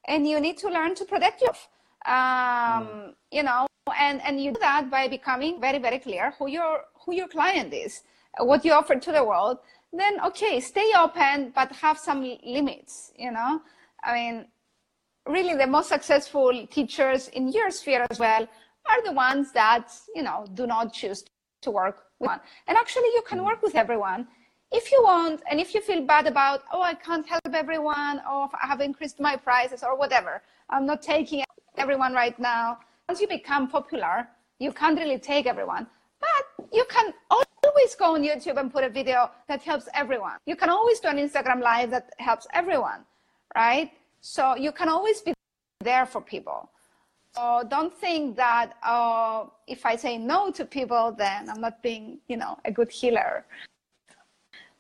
And 0.06 0.28
you 0.28 0.38
need 0.38 0.58
to 0.58 0.68
learn 0.68 0.94
to 0.94 1.04
protect 1.04 1.40
yourself. 1.40 1.68
Um, 2.06 2.12
mm. 2.14 3.14
You 3.32 3.42
know, 3.42 3.66
and, 3.98 4.22
and 4.22 4.40
you 4.40 4.52
do 4.52 4.60
that 4.60 4.88
by 4.88 5.08
becoming 5.08 5.60
very, 5.60 5.78
very 5.78 5.98
clear 5.98 6.34
who 6.38 6.46
your, 6.48 6.84
who 7.04 7.12
your 7.14 7.26
client 7.26 7.74
is, 7.74 8.02
what 8.38 8.64
you 8.64 8.72
offer 8.72 8.94
to 8.94 9.10
the 9.10 9.24
world. 9.24 9.58
Then, 9.92 10.20
okay, 10.24 10.60
stay 10.60 10.88
open, 10.96 11.52
but 11.52 11.72
have 11.72 11.98
some 11.98 12.22
limits, 12.44 13.12
you 13.18 13.32
know? 13.32 13.60
I 14.04 14.14
mean, 14.14 14.46
really 15.26 15.56
the 15.56 15.66
most 15.66 15.88
successful 15.88 16.66
teachers 16.70 17.26
in 17.28 17.48
your 17.48 17.72
sphere 17.72 18.06
as 18.08 18.20
well 18.20 18.46
are 18.88 19.02
the 19.04 19.12
ones 19.12 19.50
that, 19.50 19.90
you 20.14 20.22
know, 20.22 20.46
do 20.54 20.64
not 20.68 20.92
choose 20.92 21.24
to 21.62 21.70
work 21.72 22.04
with 22.20 22.28
one. 22.28 22.40
And 22.68 22.78
actually, 22.78 23.10
you 23.16 23.22
can 23.26 23.44
work 23.44 23.62
with 23.62 23.74
everyone 23.74 24.28
if 24.72 24.90
you 24.90 25.02
want, 25.02 25.42
and 25.50 25.60
if 25.60 25.74
you 25.74 25.80
feel 25.80 26.02
bad 26.02 26.26
about, 26.26 26.62
oh, 26.72 26.82
I 26.82 26.94
can't 26.94 27.26
help 27.26 27.42
everyone, 27.52 28.20
or 28.30 28.48
I 28.62 28.66
have 28.66 28.80
increased 28.80 29.20
my 29.20 29.36
prices, 29.36 29.82
or 29.82 29.96
whatever, 29.96 30.42
I'm 30.70 30.86
not 30.86 31.02
taking 31.02 31.44
everyone 31.76 32.14
right 32.14 32.38
now. 32.38 32.78
Once 33.08 33.20
you 33.20 33.28
become 33.28 33.68
popular, 33.68 34.26
you 34.58 34.72
can't 34.72 34.98
really 34.98 35.18
take 35.18 35.46
everyone, 35.46 35.86
but 36.20 36.66
you 36.72 36.84
can 36.88 37.12
always 37.30 37.94
go 37.98 38.14
on 38.14 38.22
YouTube 38.22 38.58
and 38.58 38.72
put 38.72 38.84
a 38.84 38.88
video 38.88 39.30
that 39.48 39.60
helps 39.62 39.88
everyone. 39.94 40.36
You 40.46 40.56
can 40.56 40.70
always 40.70 41.00
do 41.00 41.08
an 41.08 41.18
Instagram 41.18 41.60
live 41.60 41.90
that 41.90 42.10
helps 42.18 42.46
everyone, 42.54 43.04
right? 43.54 43.90
So 44.20 44.56
you 44.56 44.72
can 44.72 44.88
always 44.88 45.20
be 45.20 45.34
there 45.80 46.06
for 46.06 46.20
people. 46.20 46.70
So 47.34 47.64
don't 47.68 47.92
think 47.92 48.36
that 48.36 48.74
uh, 48.82 49.46
if 49.66 49.84
I 49.84 49.96
say 49.96 50.18
no 50.18 50.50
to 50.52 50.64
people, 50.64 51.14
then 51.16 51.48
I'm 51.50 51.60
not 51.60 51.82
being, 51.82 52.18
you 52.28 52.36
know, 52.36 52.58
a 52.64 52.70
good 52.70 52.90
healer. 52.90 53.44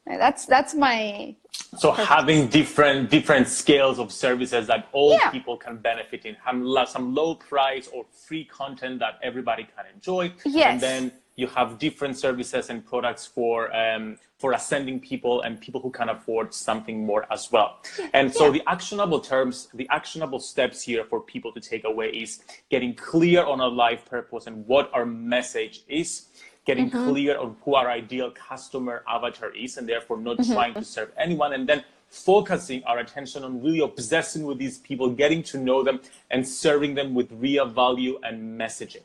That's 0.06 0.46
that's 0.46 0.74
my. 0.74 1.36
So 1.78 1.92
having 1.92 2.48
different 2.48 3.10
different 3.10 3.46
scales 3.48 3.98
of 3.98 4.10
services 4.10 4.66
that 4.66 4.88
all 4.92 5.12
yeah. 5.12 5.30
people 5.30 5.56
can 5.56 5.76
benefit 5.76 6.24
in, 6.24 6.34
have 6.44 6.88
some 6.88 7.14
low 7.14 7.36
price 7.36 7.88
or 7.92 8.04
free 8.26 8.44
content 8.44 8.98
that 8.98 9.18
everybody 9.22 9.64
can 9.64 9.84
enjoy, 9.94 10.32
yes. 10.44 10.72
and 10.72 10.80
then 10.80 11.12
you 11.36 11.46
have 11.46 11.78
different 11.78 12.18
services 12.18 12.68
and 12.68 12.84
products 12.84 13.26
for 13.26 13.74
um, 13.74 14.18
for 14.38 14.52
ascending 14.52 14.98
people 14.98 15.40
and 15.42 15.60
people 15.60 15.80
who 15.80 15.90
can 15.90 16.08
afford 16.08 16.52
something 16.52 17.06
more 17.06 17.24
as 17.32 17.50
well. 17.52 17.78
And 18.12 18.32
so 18.32 18.46
yeah. 18.46 18.58
the 18.58 18.62
actionable 18.68 19.20
terms, 19.20 19.68
the 19.72 19.88
actionable 19.90 20.40
steps 20.40 20.82
here 20.82 21.04
for 21.04 21.20
people 21.20 21.52
to 21.52 21.60
take 21.60 21.84
away 21.84 22.08
is 22.08 22.42
getting 22.68 22.94
clear 22.94 23.44
on 23.44 23.60
our 23.60 23.70
life 23.70 24.04
purpose 24.04 24.48
and 24.48 24.66
what 24.66 24.90
our 24.92 25.06
message 25.06 25.84
is, 25.86 26.26
getting 26.64 26.90
mm-hmm. 26.90 27.08
clear 27.08 27.38
on 27.38 27.56
who 27.62 27.74
our 27.74 27.90
ideal 27.90 28.30
customer 28.30 29.02
avatar 29.08 29.50
is, 29.54 29.76
and 29.76 29.88
therefore 29.88 30.18
not 30.18 30.38
mm-hmm. 30.38 30.52
trying 30.52 30.74
to 30.74 30.84
serve 30.84 31.10
anyone, 31.16 31.52
and 31.52 31.68
then 31.68 31.84
focusing 32.08 32.84
our 32.84 32.98
attention 32.98 33.42
on 33.42 33.62
really 33.62 33.80
obsessing 33.80 34.44
with 34.44 34.58
these 34.58 34.78
people, 34.78 35.08
getting 35.08 35.42
to 35.42 35.58
know 35.58 35.82
them, 35.82 36.00
and 36.30 36.46
serving 36.46 36.94
them 36.94 37.14
with 37.14 37.28
real 37.32 37.66
value 37.66 38.18
and 38.22 38.60
messaging. 38.60 39.02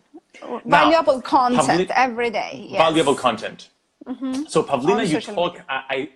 Valuable 0.66 1.16
now, 1.16 1.22
content 1.22 1.90
Pavli- 1.90 1.94
every 1.96 2.30
day. 2.30 2.68
Yes. 2.70 2.80
Valuable 2.80 3.16
content. 3.16 3.70
Mm-hmm. 4.06 4.44
So, 4.48 4.62
Pavlina, 4.62 5.00
on 5.00 5.08
you 5.08 5.22
talk. 5.22 5.62
I, 5.68 5.84
I, 5.90 6.10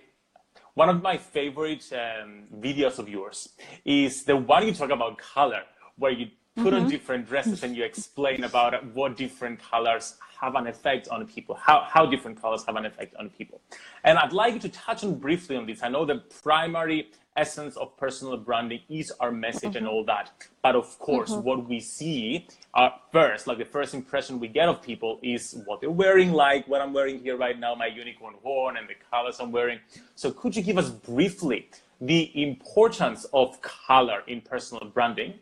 one 0.74 0.88
of 0.88 1.02
my 1.02 1.16
favorite 1.16 1.90
um, 1.92 2.44
videos 2.60 2.98
of 2.98 3.08
yours 3.08 3.50
is 3.84 4.24
the 4.24 4.36
one 4.36 4.66
you 4.66 4.72
talk 4.72 4.90
about 4.90 5.18
color, 5.18 5.62
where 5.96 6.12
you 6.12 6.28
put 6.56 6.74
mm-hmm. 6.74 6.84
on 6.84 6.90
different 6.90 7.28
dresses 7.28 7.62
and 7.62 7.76
you 7.76 7.84
explain 7.84 8.44
about 8.44 8.84
what 8.94 9.16
different 9.16 9.60
colors 9.60 10.16
have 10.40 10.54
an 10.56 10.66
effect 10.66 11.08
on 11.08 11.26
people, 11.26 11.54
how, 11.54 11.86
how 11.88 12.04
different 12.04 12.40
colors 12.40 12.64
have 12.66 12.76
an 12.76 12.84
effect 12.84 13.14
on 13.16 13.30
people. 13.30 13.60
And 14.04 14.18
I'd 14.18 14.32
like 14.32 14.54
you 14.54 14.60
to 14.60 14.68
touch 14.68 15.04
on 15.04 15.14
briefly 15.14 15.56
on 15.56 15.66
this. 15.66 15.82
I 15.82 15.88
know 15.88 16.04
the 16.04 16.16
primary 16.42 17.10
essence 17.36 17.76
of 17.76 17.96
personal 17.96 18.36
branding 18.36 18.80
is 18.90 19.12
our 19.20 19.32
message 19.32 19.70
mm-hmm. 19.70 19.78
and 19.78 19.88
all 19.88 20.04
that. 20.04 20.30
But 20.62 20.74
of 20.74 20.98
course, 20.98 21.30
mm-hmm. 21.30 21.42
what 21.42 21.68
we 21.68 21.80
see 21.80 22.46
uh, 22.74 22.90
first, 23.10 23.46
like 23.46 23.58
the 23.58 23.64
first 23.64 23.94
impression 23.94 24.38
we 24.38 24.48
get 24.48 24.68
of 24.68 24.82
people 24.82 25.18
is 25.22 25.56
what 25.64 25.80
they're 25.80 25.90
wearing, 25.90 26.32
like 26.32 26.68
what 26.68 26.80
I'm 26.80 26.92
wearing 26.92 27.20
here 27.20 27.36
right 27.36 27.58
now, 27.58 27.74
my 27.74 27.86
unicorn 27.86 28.34
horn 28.42 28.76
and 28.76 28.88
the 28.88 28.94
colors 29.10 29.38
I'm 29.40 29.52
wearing. 29.52 29.78
So 30.16 30.32
could 30.32 30.54
you 30.54 30.62
give 30.62 30.76
us 30.76 30.90
briefly 30.90 31.70
the 32.00 32.42
importance 32.42 33.24
of 33.32 33.62
color 33.62 34.22
in 34.26 34.40
personal 34.40 34.84
branding 34.92 35.34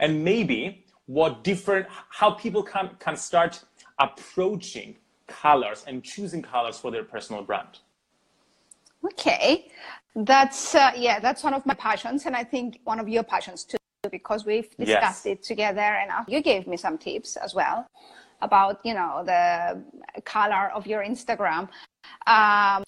and 0.00 0.24
maybe 0.24 0.84
what 1.06 1.44
different, 1.44 1.86
how 2.10 2.30
people 2.30 2.62
can, 2.62 2.90
can 2.98 3.16
start 3.16 3.62
approaching 3.98 4.96
colors 5.26 5.84
and 5.86 6.02
choosing 6.02 6.42
colors 6.42 6.78
for 6.78 6.90
their 6.90 7.04
personal 7.04 7.42
brand? 7.42 7.78
Okay, 9.04 9.68
that's 10.14 10.74
uh, 10.74 10.90
yeah, 10.96 11.20
that's 11.20 11.44
one 11.44 11.54
of 11.54 11.64
my 11.66 11.74
passions, 11.74 12.26
and 12.26 12.34
I 12.34 12.42
think 12.42 12.80
one 12.84 12.98
of 12.98 13.08
your 13.08 13.22
passions 13.22 13.64
too, 13.64 13.76
because 14.10 14.44
we've 14.44 14.70
discussed 14.76 15.26
yes. 15.26 15.26
it 15.26 15.42
together, 15.42 15.80
and 15.80 16.10
you 16.26 16.42
gave 16.42 16.66
me 16.66 16.76
some 16.76 16.98
tips 16.98 17.36
as 17.36 17.54
well 17.54 17.86
about 18.42 18.80
you 18.84 18.94
know 18.94 19.22
the 19.24 19.82
color 20.22 20.70
of 20.74 20.86
your 20.86 21.04
Instagram. 21.04 21.68
Um, 22.26 22.82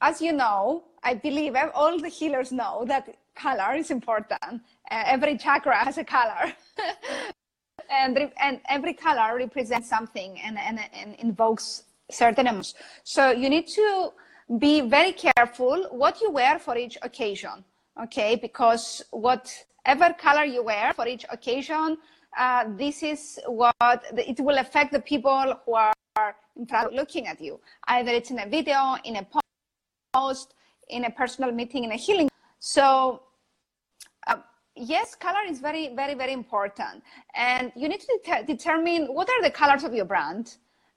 as 0.00 0.20
you 0.20 0.32
know, 0.32 0.84
I 1.02 1.14
believe 1.14 1.56
all 1.74 1.98
the 1.98 2.08
healers 2.08 2.52
know 2.52 2.84
that 2.86 3.16
color 3.34 3.74
is 3.74 3.90
important. 3.90 4.62
Uh, 4.90 5.02
every 5.06 5.36
chakra 5.36 5.76
has 5.84 5.98
a 5.98 6.04
color. 6.04 6.52
and, 7.90 8.30
and 8.40 8.60
every 8.68 8.92
color 8.92 9.36
represents 9.36 9.88
something 9.88 10.38
and, 10.40 10.58
and, 10.58 10.80
and 10.92 11.14
invokes 11.16 11.84
certain 12.10 12.46
emotions. 12.46 12.74
So 13.04 13.30
you 13.30 13.48
need 13.48 13.66
to 13.68 14.12
be 14.58 14.80
very 14.80 15.12
careful 15.12 15.88
what 15.90 16.20
you 16.20 16.30
wear 16.30 16.58
for 16.58 16.76
each 16.76 16.96
occasion, 17.02 17.64
okay? 18.02 18.36
Because 18.36 19.02
whatever 19.10 20.14
color 20.18 20.44
you 20.44 20.62
wear 20.62 20.92
for 20.94 21.08
each 21.08 21.26
occasion, 21.30 21.98
uh, 22.38 22.64
this 22.76 23.02
is 23.02 23.40
what 23.46 24.04
it 24.16 24.38
will 24.40 24.58
affect 24.58 24.92
the 24.92 25.00
people 25.00 25.54
who 25.64 25.74
are 25.74 25.92
in 26.56 26.66
front 26.66 26.92
looking 26.92 27.26
at 27.26 27.40
you. 27.40 27.58
Either 27.88 28.12
it's 28.12 28.30
in 28.30 28.38
a 28.38 28.46
video, 28.46 28.96
in 29.04 29.16
a 29.16 29.26
post, 30.14 30.54
in 30.88 31.04
a 31.04 31.10
personal 31.10 31.52
meeting, 31.52 31.84
in 31.84 31.92
a 31.92 31.96
healing. 31.96 32.28
So 32.58 33.22
yes, 34.76 35.14
color 35.14 35.40
is 35.48 35.60
very, 35.60 35.94
very, 35.94 36.14
very 36.14 36.32
important. 36.32 37.02
And 37.34 37.72
you 37.74 37.88
need 37.88 38.00
to 38.00 38.18
de- 38.24 38.44
determine 38.44 39.06
what 39.06 39.28
are 39.30 39.42
the 39.42 39.50
colors 39.50 39.84
of 39.84 39.94
your 39.94 40.04
brand 40.04 40.56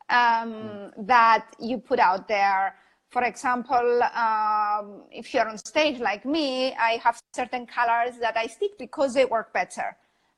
um, 0.09 0.17
mm. 0.17 1.07
that 1.07 1.47
you 1.59 1.77
put 1.77 1.99
out 1.99 2.27
there. 2.27 2.75
For 3.09 3.23
example, 3.23 4.01
um, 4.13 5.03
if 5.11 5.33
you're 5.33 5.47
on 5.47 5.57
stage 5.57 5.99
like 5.99 6.25
me, 6.25 6.73
I 6.75 6.99
have 7.03 7.21
certain 7.33 7.65
colors 7.65 8.17
that 8.19 8.37
I 8.37 8.47
stick 8.47 8.77
because 8.77 9.13
they 9.13 9.25
work 9.25 9.51
better. 9.53 9.97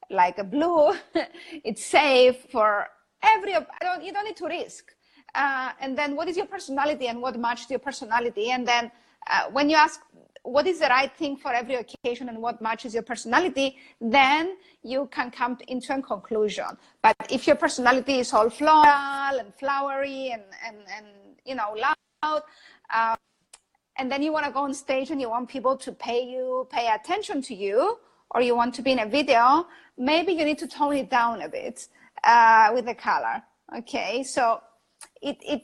Like 0.09 0.37
a 0.37 0.43
blue, 0.43 0.93
it's 1.63 1.85
safe 1.85 2.45
for 2.51 2.87
every, 3.23 3.55
I 3.55 3.65
don't, 3.81 4.03
you 4.03 4.13
don't 4.13 4.25
need 4.25 4.37
to 4.37 4.47
risk. 4.47 4.93
Uh, 5.33 5.71
and 5.79 5.97
then 5.97 6.15
what 6.15 6.27
is 6.27 6.35
your 6.35 6.45
personality 6.45 7.07
and 7.07 7.21
what 7.21 7.37
matches 7.39 7.69
your 7.69 7.79
personality? 7.79 8.51
And 8.51 8.67
then 8.67 8.91
uh, 9.29 9.43
when 9.51 9.69
you 9.69 9.77
ask 9.77 10.01
what 10.43 10.65
is 10.67 10.79
the 10.79 10.87
right 10.87 11.11
thing 11.15 11.37
for 11.37 11.53
every 11.53 11.75
occasion 11.75 12.29
and 12.29 12.41
what 12.41 12.61
matches 12.61 12.93
your 12.93 13.03
personality, 13.03 13.77
then 13.99 14.57
you 14.83 15.07
can 15.11 15.29
come 15.29 15.57
into 15.67 15.95
a 15.95 16.01
conclusion. 16.01 16.65
But 17.01 17.15
if 17.29 17.45
your 17.45 17.55
personality 17.55 18.19
is 18.19 18.33
all 18.33 18.49
floral 18.49 19.39
and 19.39 19.53
flowery 19.55 20.31
and, 20.31 20.43
and, 20.65 20.77
and 20.95 21.05
you 21.45 21.55
know, 21.55 21.75
loud, 21.75 22.41
uh, 22.91 23.15
and 23.97 24.11
then 24.11 24.23
you 24.23 24.31
want 24.31 24.45
to 24.45 24.51
go 24.51 24.61
on 24.61 24.73
stage 24.73 25.11
and 25.11 25.21
you 25.21 25.29
want 25.29 25.47
people 25.47 25.77
to 25.77 25.91
pay 25.91 26.23
you, 26.23 26.67
pay 26.71 26.87
attention 26.87 27.41
to 27.43 27.53
you, 27.53 27.99
or 28.31 28.41
you 28.41 28.55
want 28.55 28.73
to 28.75 28.81
be 28.81 28.93
in 28.93 28.99
a 28.99 29.05
video, 29.05 29.67
maybe 29.97 30.33
you 30.33 30.45
need 30.45 30.57
to 30.57 30.67
tone 30.67 30.95
it 30.95 31.09
down 31.09 31.41
a 31.41 31.49
bit 31.49 31.87
uh, 32.23 32.71
with 32.73 32.85
the 32.85 32.95
color. 32.95 33.43
Okay, 33.77 34.23
so 34.23 34.61
it, 35.21 35.37
it 35.41 35.61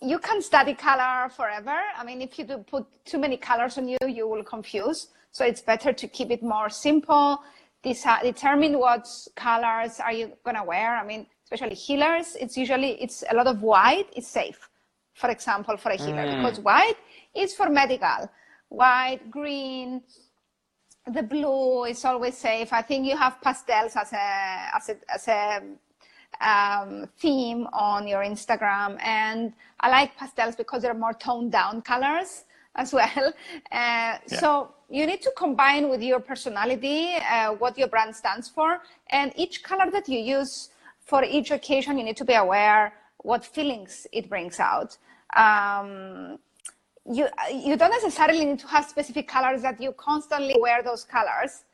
you 0.00 0.18
can 0.18 0.42
study 0.42 0.74
color 0.74 1.28
forever. 1.30 1.76
I 1.96 2.04
mean, 2.04 2.20
if 2.20 2.38
you 2.38 2.44
do 2.44 2.58
put 2.58 2.86
too 3.04 3.18
many 3.18 3.36
colors 3.36 3.78
on 3.78 3.88
you, 3.88 3.98
you 4.06 4.28
will 4.28 4.44
confuse. 4.44 5.08
So 5.30 5.44
it's 5.44 5.60
better 5.60 5.92
to 5.92 6.08
keep 6.08 6.30
it 6.30 6.42
more 6.42 6.68
simple. 6.68 7.40
determine 7.82 8.78
what 8.78 9.06
colors 9.36 10.00
are 10.00 10.12
you 10.12 10.32
gonna 10.44 10.64
wear. 10.64 10.96
I 10.96 11.04
mean, 11.04 11.26
especially 11.44 11.76
healers, 11.76 12.36
it's 12.40 12.56
usually 12.56 12.92
it's 13.02 13.22
a 13.30 13.34
lot 13.34 13.46
of 13.46 13.62
white. 13.62 14.08
It's 14.16 14.28
safe, 14.28 14.68
for 15.14 15.30
example, 15.30 15.76
for 15.76 15.90
a 15.90 15.96
healer 15.96 16.26
mm. 16.26 16.36
because 16.36 16.60
white 16.60 16.96
is 17.34 17.54
for 17.54 17.68
medical. 17.68 18.30
White, 18.68 19.30
green, 19.30 20.02
the 21.06 21.22
blue 21.22 21.84
is 21.84 22.04
always 22.04 22.36
safe. 22.36 22.72
I 22.72 22.82
think 22.82 23.06
you 23.06 23.16
have 23.16 23.40
pastels 23.40 23.94
as 23.94 24.12
a 24.12 24.70
as 24.74 24.88
a 24.88 24.96
as 25.14 25.28
a 25.28 25.60
um, 26.40 27.08
theme 27.18 27.66
on 27.72 28.06
your 28.06 28.22
Instagram. 28.22 28.98
And 29.02 29.52
I 29.80 29.90
like 29.90 30.16
pastels 30.16 30.56
because 30.56 30.82
they're 30.82 30.94
more 30.94 31.14
toned 31.14 31.52
down 31.52 31.82
colors 31.82 32.44
as 32.76 32.92
well. 32.92 33.32
Uh, 33.72 34.18
yeah. 34.18 34.18
So 34.26 34.72
you 34.88 35.06
need 35.06 35.22
to 35.22 35.32
combine 35.36 35.88
with 35.88 36.02
your 36.02 36.20
personality, 36.20 37.16
uh, 37.16 37.52
what 37.54 37.76
your 37.76 37.88
brand 37.88 38.14
stands 38.14 38.48
for, 38.48 38.80
and 39.10 39.32
each 39.36 39.62
color 39.62 39.90
that 39.90 40.08
you 40.08 40.18
use 40.18 40.70
for 41.00 41.24
each 41.24 41.50
occasion, 41.50 41.98
you 41.98 42.04
need 42.04 42.16
to 42.16 42.24
be 42.24 42.34
aware 42.34 42.92
what 43.18 43.44
feelings 43.44 44.06
it 44.12 44.28
brings 44.28 44.58
out. 44.60 44.96
Um, 45.36 46.38
you 47.10 47.28
you 47.52 47.76
don't 47.76 47.90
necessarily 47.90 48.44
need 48.44 48.58
to 48.60 48.66
have 48.66 48.84
specific 48.84 49.28
colors 49.28 49.62
that 49.62 49.80
you 49.80 49.92
constantly 49.92 50.56
wear 50.60 50.82
those 50.82 51.04
colors. 51.04 51.64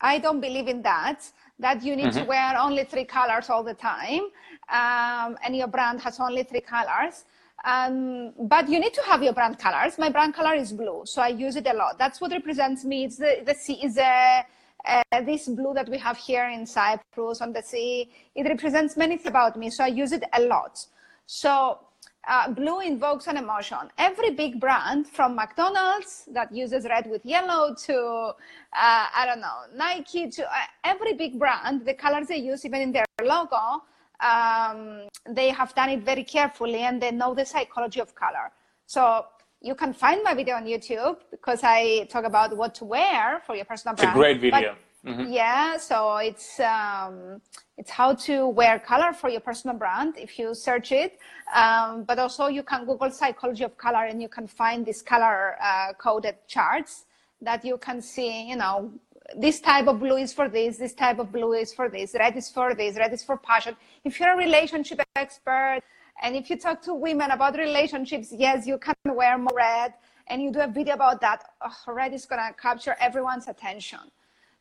I 0.00 0.18
don't 0.18 0.40
believe 0.40 0.68
in 0.68 0.82
that 0.82 1.22
that 1.58 1.82
you 1.82 1.96
need 1.96 2.08
mm-hmm. 2.08 2.20
to 2.20 2.24
wear 2.24 2.58
only 2.58 2.84
three 2.84 3.04
colors 3.04 3.48
all 3.48 3.62
the 3.62 3.74
time. 3.74 4.20
Um, 4.68 5.38
and 5.42 5.56
your 5.56 5.68
brand 5.68 6.00
has 6.00 6.20
only 6.20 6.42
three 6.42 6.60
colors. 6.60 7.24
Um, 7.64 8.32
but 8.38 8.68
you 8.68 8.78
need 8.78 8.94
to 8.94 9.02
have 9.02 9.22
your 9.22 9.32
brand 9.32 9.58
colors. 9.58 9.98
My 9.98 10.10
brand 10.10 10.34
color 10.34 10.54
is 10.54 10.72
blue 10.72 11.02
so 11.04 11.22
i 11.22 11.28
use 11.28 11.56
it 11.56 11.66
a 11.66 11.72
lot. 11.72 11.98
That's 11.98 12.20
what 12.20 12.30
represents 12.30 12.84
me. 12.84 13.04
It's 13.04 13.16
the, 13.16 13.42
the 13.44 13.54
sea 13.54 13.80
is 13.82 13.96
a, 13.96 14.44
uh, 14.86 15.02
this 15.22 15.48
blue 15.48 15.72
that 15.74 15.88
we 15.88 15.98
have 15.98 16.16
here 16.16 16.48
in 16.48 16.66
cyprus 16.66 17.40
on 17.40 17.52
the 17.52 17.62
sea. 17.62 18.10
It 18.34 18.44
represents 18.46 18.96
many 18.96 19.16
things 19.16 19.28
about 19.28 19.56
me 19.58 19.70
so 19.70 19.84
i 19.84 19.88
use 19.88 20.12
it 20.12 20.24
a 20.34 20.42
lot. 20.42 20.84
So 21.24 21.78
uh, 22.26 22.50
blue 22.50 22.80
invokes 22.80 23.26
an 23.26 23.36
emotion. 23.36 23.78
Every 23.98 24.30
big 24.30 24.60
brand, 24.60 25.06
from 25.06 25.34
McDonald's 25.36 26.28
that 26.32 26.52
uses 26.52 26.84
red 26.84 27.08
with 27.08 27.24
yellow 27.24 27.74
to, 27.86 27.96
uh, 27.96 28.32
I 28.72 29.24
don't 29.26 29.40
know, 29.40 29.58
Nike 29.74 30.28
to 30.30 30.44
uh, 30.44 30.54
every 30.84 31.14
big 31.14 31.38
brand, 31.38 31.84
the 31.84 31.94
colors 31.94 32.28
they 32.28 32.38
use, 32.38 32.64
even 32.64 32.80
in 32.80 32.92
their 32.92 33.04
logo, 33.22 33.82
um, 34.20 35.08
they 35.28 35.50
have 35.50 35.74
done 35.74 35.90
it 35.90 36.02
very 36.02 36.24
carefully 36.24 36.80
and 36.80 37.00
they 37.00 37.10
know 37.10 37.34
the 37.34 37.44
psychology 37.44 38.00
of 38.00 38.14
color. 38.14 38.50
So 38.86 39.26
you 39.60 39.74
can 39.74 39.92
find 39.92 40.22
my 40.22 40.34
video 40.34 40.56
on 40.56 40.64
YouTube 40.64 41.18
because 41.30 41.60
I 41.62 42.06
talk 42.10 42.24
about 42.24 42.56
what 42.56 42.74
to 42.76 42.84
wear 42.84 43.42
for 43.46 43.54
your 43.54 43.64
personal 43.64 43.94
brand. 43.94 44.10
It's 44.10 44.16
a 44.16 44.18
great 44.18 44.40
video. 44.40 44.76
Mm-hmm. 45.06 45.32
Yeah, 45.32 45.76
so 45.76 46.16
it's 46.16 46.58
um, 46.58 47.40
it's 47.78 47.90
how 47.90 48.14
to 48.26 48.48
wear 48.48 48.80
color 48.80 49.12
for 49.12 49.30
your 49.30 49.40
personal 49.40 49.76
brand 49.76 50.14
if 50.18 50.36
you 50.36 50.52
search 50.52 50.90
it. 50.90 51.20
Um, 51.54 52.02
but 52.02 52.18
also 52.18 52.48
you 52.48 52.64
can 52.64 52.86
Google 52.86 53.12
psychology 53.12 53.62
of 53.62 53.76
color 53.76 54.04
and 54.06 54.20
you 54.20 54.28
can 54.28 54.48
find 54.48 54.84
these 54.84 55.02
color 55.02 55.56
uh, 55.62 55.92
coded 55.96 56.34
charts 56.48 57.04
that 57.40 57.64
you 57.64 57.78
can 57.78 58.02
see. 58.02 58.48
You 58.48 58.56
know, 58.56 58.90
this 59.36 59.60
type 59.60 59.86
of 59.86 60.00
blue 60.00 60.16
is 60.16 60.32
for 60.32 60.48
this, 60.48 60.76
this 60.76 60.92
type 60.92 61.20
of 61.20 61.30
blue 61.30 61.52
is 61.52 61.72
for 61.72 61.88
this, 61.88 62.14
red 62.18 62.36
is 62.36 62.50
for 62.50 62.74
this, 62.74 62.96
red 62.96 63.12
is 63.12 63.22
for 63.22 63.36
passion. 63.36 63.76
If 64.04 64.18
you're 64.18 64.32
a 64.32 64.36
relationship 64.36 65.00
expert 65.14 65.82
and 66.20 66.34
if 66.34 66.50
you 66.50 66.56
talk 66.56 66.82
to 66.82 66.94
women 66.94 67.30
about 67.30 67.56
relationships, 67.56 68.32
yes, 68.32 68.66
you 68.66 68.78
can 68.78 68.94
wear 69.04 69.38
more 69.38 69.54
red 69.54 69.94
and 70.26 70.42
you 70.42 70.50
do 70.50 70.60
a 70.60 70.66
video 70.66 70.94
about 70.94 71.20
that. 71.20 71.44
Oh, 71.60 71.92
red 71.92 72.12
is 72.12 72.26
gonna 72.26 72.52
capture 72.60 72.96
everyone's 73.00 73.46
attention. 73.46 74.00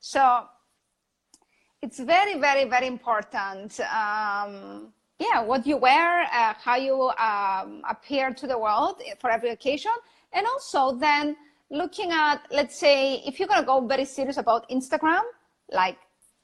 So 0.05 0.45
it's 1.81 1.99
very, 1.99 2.39
very, 2.39 2.65
very 2.65 2.85
important. 2.85 3.79
Um, 3.79 4.93
yeah, 5.17 5.41
what 5.41 5.65
you 5.65 5.77
wear, 5.77 6.25
uh, 6.31 6.53
how 6.59 6.75
you 6.75 7.09
um, 7.17 7.81
appear 7.89 8.31
to 8.31 8.45
the 8.45 8.55
world 8.55 9.01
for 9.19 9.31
every 9.31 9.49
occasion, 9.49 9.93
and 10.31 10.45
also 10.45 10.95
then 10.95 11.35
looking 11.71 12.11
at, 12.11 12.45
let's 12.51 12.77
say, 12.77 13.23
if 13.25 13.39
you're 13.39 13.47
gonna 13.47 13.65
go 13.65 13.81
very 13.87 14.05
serious 14.05 14.37
about 14.37 14.69
Instagram, 14.69 15.23
like 15.71 15.97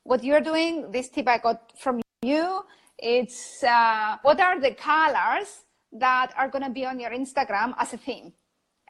what 0.05 0.23
you're 0.23 0.41
doing, 0.41 0.91
this 0.91 1.09
tip 1.09 1.27
I 1.27 1.37
got 1.37 1.77
from 1.77 2.01
you, 2.23 2.63
it's 2.97 3.63
uh, 3.63 4.17
what 4.23 4.39
are 4.39 4.59
the 4.59 4.73
colors 4.73 5.65
that 5.91 6.33
are 6.35 6.47
gonna 6.47 6.71
be 6.71 6.83
on 6.83 6.99
your 6.99 7.11
Instagram 7.11 7.75
as 7.77 7.93
a 7.93 7.97
theme, 7.97 8.33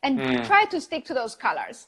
and 0.01 0.17
mm. 0.17 0.47
try 0.47 0.63
to 0.63 0.79
stick 0.79 1.03
to 1.07 1.13
those 1.13 1.35
colors. 1.35 1.87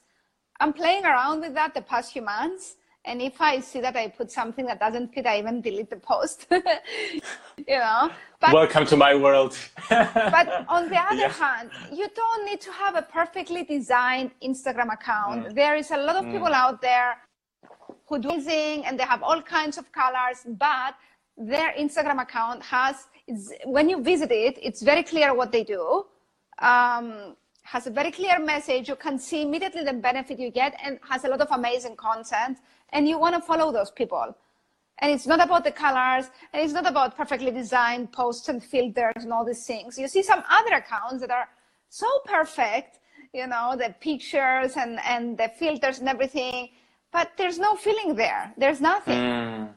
I'm 0.63 0.71
playing 0.71 1.03
around 1.03 1.41
with 1.41 1.53
that 1.55 1.73
the 1.73 1.81
past 1.81 2.13
few 2.13 2.21
months. 2.21 2.77
And 3.03 3.21
if 3.21 3.41
I 3.41 3.59
see 3.59 3.81
that 3.81 3.97
I 3.97 4.07
put 4.07 4.31
something 4.31 4.65
that 4.67 4.79
doesn't 4.79 5.13
fit, 5.13 5.25
I 5.25 5.37
even 5.39 5.59
delete 5.59 5.89
the 5.89 5.97
post. 5.97 6.47
you 6.51 7.79
know. 7.83 8.09
But, 8.39 8.53
Welcome 8.53 8.85
to 8.85 8.95
my 8.95 9.13
world. 9.13 9.57
but 9.89 10.47
on 10.69 10.87
the 10.87 11.01
other 11.09 11.25
yeah. 11.27 11.33
hand, 11.33 11.69
you 11.91 12.07
don't 12.15 12.45
need 12.45 12.61
to 12.61 12.71
have 12.71 12.95
a 12.95 13.01
perfectly 13.01 13.65
designed 13.65 14.31
Instagram 14.41 14.93
account. 14.93 15.47
Mm. 15.47 15.53
There 15.53 15.75
is 15.75 15.91
a 15.91 15.97
lot 15.97 16.15
of 16.15 16.23
mm. 16.23 16.31
people 16.31 16.53
out 16.53 16.81
there 16.81 17.17
who 18.07 18.19
do 18.19 18.29
amazing 18.29 18.85
and 18.85 18.97
they 18.97 19.03
have 19.03 19.21
all 19.21 19.41
kinds 19.41 19.77
of 19.77 19.91
colors, 19.91 20.39
but 20.47 20.95
their 21.37 21.73
Instagram 21.73 22.21
account 22.21 22.63
has 22.63 23.07
when 23.65 23.89
you 23.89 24.01
visit 24.01 24.31
it, 24.31 24.57
it's 24.61 24.81
very 24.81 25.03
clear 25.03 25.33
what 25.33 25.51
they 25.51 25.65
do. 25.65 26.05
Um, 26.59 27.35
has 27.63 27.87
a 27.87 27.89
very 27.89 28.11
clear 28.11 28.39
message. 28.39 28.87
You 28.87 28.95
can 28.95 29.17
see 29.17 29.41
immediately 29.41 29.83
the 29.83 29.93
benefit 29.93 30.39
you 30.39 30.51
get 30.51 30.75
and 30.83 30.99
has 31.09 31.23
a 31.23 31.29
lot 31.29 31.41
of 31.41 31.47
amazing 31.51 31.95
content. 31.95 32.59
And 32.91 33.07
you 33.07 33.17
want 33.17 33.35
to 33.35 33.41
follow 33.41 33.71
those 33.71 33.89
people. 33.89 34.35
And 34.99 35.11
it's 35.11 35.25
not 35.25 35.43
about 35.43 35.63
the 35.63 35.71
colors 35.71 36.29
and 36.53 36.61
it's 36.63 36.73
not 36.73 36.85
about 36.85 37.17
perfectly 37.17 37.51
designed 37.51 38.11
posts 38.11 38.47
and 38.49 38.63
filters 38.63 39.23
and 39.23 39.33
all 39.33 39.43
these 39.43 39.65
things. 39.65 39.97
You 39.97 40.07
see 40.07 40.21
some 40.21 40.43
other 40.49 40.75
accounts 40.75 41.21
that 41.21 41.31
are 41.31 41.49
so 41.89 42.07
perfect, 42.25 42.99
you 43.33 43.47
know, 43.47 43.75
the 43.77 43.95
pictures 43.99 44.77
and, 44.77 44.99
and 45.03 45.37
the 45.37 45.49
filters 45.57 45.99
and 45.99 46.07
everything, 46.07 46.69
but 47.11 47.31
there's 47.37 47.59
no 47.59 47.75
feeling 47.75 48.15
there. 48.15 48.53
There's 48.57 48.81
nothing. 48.81 49.17
Mm. 49.17 49.69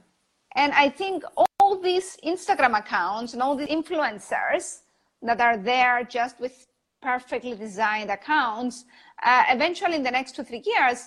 And 0.54 0.72
I 0.72 0.88
think 0.88 1.24
all 1.58 1.80
these 1.80 2.16
Instagram 2.24 2.78
accounts 2.78 3.32
and 3.32 3.42
all 3.42 3.56
the 3.56 3.66
influencers 3.66 4.80
that 5.22 5.40
are 5.40 5.56
there 5.56 6.04
just 6.04 6.40
with 6.40 6.66
perfectly 7.10 7.54
designed 7.66 8.10
accounts, 8.18 8.76
uh, 9.22 9.44
eventually 9.56 9.96
in 10.00 10.04
the 10.08 10.14
next 10.18 10.30
two, 10.34 10.44
three 10.50 10.64
years, 10.72 10.98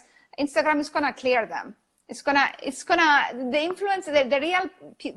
Instagram 0.43 0.77
is 0.79 0.89
going 0.95 1.07
to 1.11 1.15
clear 1.23 1.41
them. 1.45 1.75
It's 2.11 2.23
gonna, 2.27 2.47
it's 2.67 2.83
gonna, 2.89 3.11
the 3.55 3.61
influence, 3.69 4.05
the, 4.05 4.23
the 4.33 4.39
real, 4.47 4.65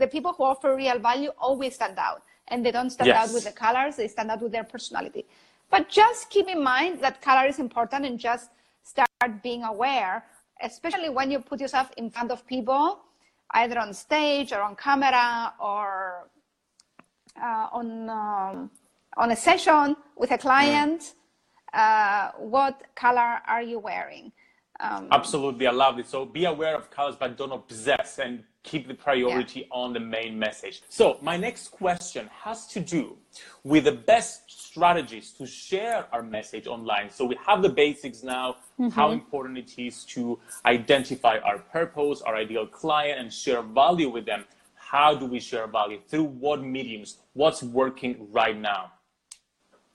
the 0.02 0.08
people 0.14 0.32
who 0.36 0.44
offer 0.50 0.74
real 0.84 0.98
value 0.98 1.30
always 1.38 1.72
stand 1.76 1.98
out. 2.08 2.22
And 2.48 2.66
they 2.66 2.72
don't 2.76 2.90
stand 2.90 3.06
yes. 3.06 3.18
out 3.20 3.30
with 3.34 3.44
the 3.44 3.52
colors, 3.64 3.92
they 3.96 4.08
stand 4.08 4.28
out 4.32 4.42
with 4.42 4.52
their 4.56 4.64
personality. 4.74 5.24
But 5.70 5.88
just 5.88 6.28
keep 6.34 6.48
in 6.48 6.60
mind 6.62 7.00
that 7.04 7.22
color 7.22 7.46
is 7.52 7.58
important 7.60 8.04
and 8.04 8.18
just 8.18 8.50
start 8.82 9.32
being 9.48 9.62
aware, 9.62 10.24
especially 10.60 11.10
when 11.18 11.30
you 11.30 11.38
put 11.38 11.60
yourself 11.60 11.88
in 11.96 12.10
front 12.10 12.30
of 12.34 12.44
people, 12.54 12.86
either 13.52 13.78
on 13.78 13.94
stage 13.94 14.52
or 14.52 14.60
on 14.68 14.74
camera 14.74 15.54
or 15.60 16.28
uh, 17.40 17.78
on, 17.78 17.86
um, 18.10 18.70
on 19.16 19.30
a 19.30 19.36
session 19.36 19.96
with 20.16 20.30
a 20.30 20.38
client, 20.38 21.14
uh, 21.72 22.30
what 22.38 22.82
color 22.94 23.38
are 23.46 23.62
you 23.62 23.78
wearing? 23.78 24.32
Um, 24.80 25.08
Absolutely, 25.12 25.66
I 25.66 25.70
love 25.70 25.98
it. 25.98 26.06
So 26.08 26.24
be 26.24 26.44
aware 26.44 26.74
of 26.74 26.90
colors, 26.90 27.14
but 27.18 27.36
don't 27.36 27.52
obsess 27.52 28.18
and 28.18 28.42
keep 28.62 28.88
the 28.88 28.94
priority 28.94 29.60
yeah. 29.60 29.66
on 29.70 29.92
the 29.92 30.00
main 30.00 30.38
message. 30.38 30.82
So 30.88 31.18
my 31.20 31.36
next 31.36 31.68
question 31.68 32.28
has 32.44 32.66
to 32.68 32.80
do 32.80 33.16
with 33.64 33.84
the 33.84 33.92
best 33.92 34.42
strategies 34.48 35.32
to 35.32 35.46
share 35.46 36.06
our 36.12 36.22
message 36.22 36.66
online. 36.66 37.10
So 37.10 37.24
we 37.24 37.36
have 37.46 37.62
the 37.62 37.68
basics 37.68 38.22
now, 38.22 38.56
mm-hmm. 38.78 38.88
how 38.88 39.10
important 39.10 39.58
it 39.58 39.78
is 39.78 40.04
to 40.06 40.38
identify 40.64 41.38
our 41.38 41.58
purpose, 41.58 42.22
our 42.22 42.36
ideal 42.36 42.66
client, 42.66 43.20
and 43.20 43.32
share 43.32 43.62
value 43.62 44.08
with 44.08 44.26
them. 44.26 44.44
How 44.74 45.14
do 45.14 45.26
we 45.26 45.40
share 45.40 45.66
value? 45.66 46.00
Through 46.08 46.24
what 46.24 46.62
mediums? 46.62 47.18
What's 47.34 47.62
working 47.62 48.28
right 48.30 48.58
now? 48.58 48.92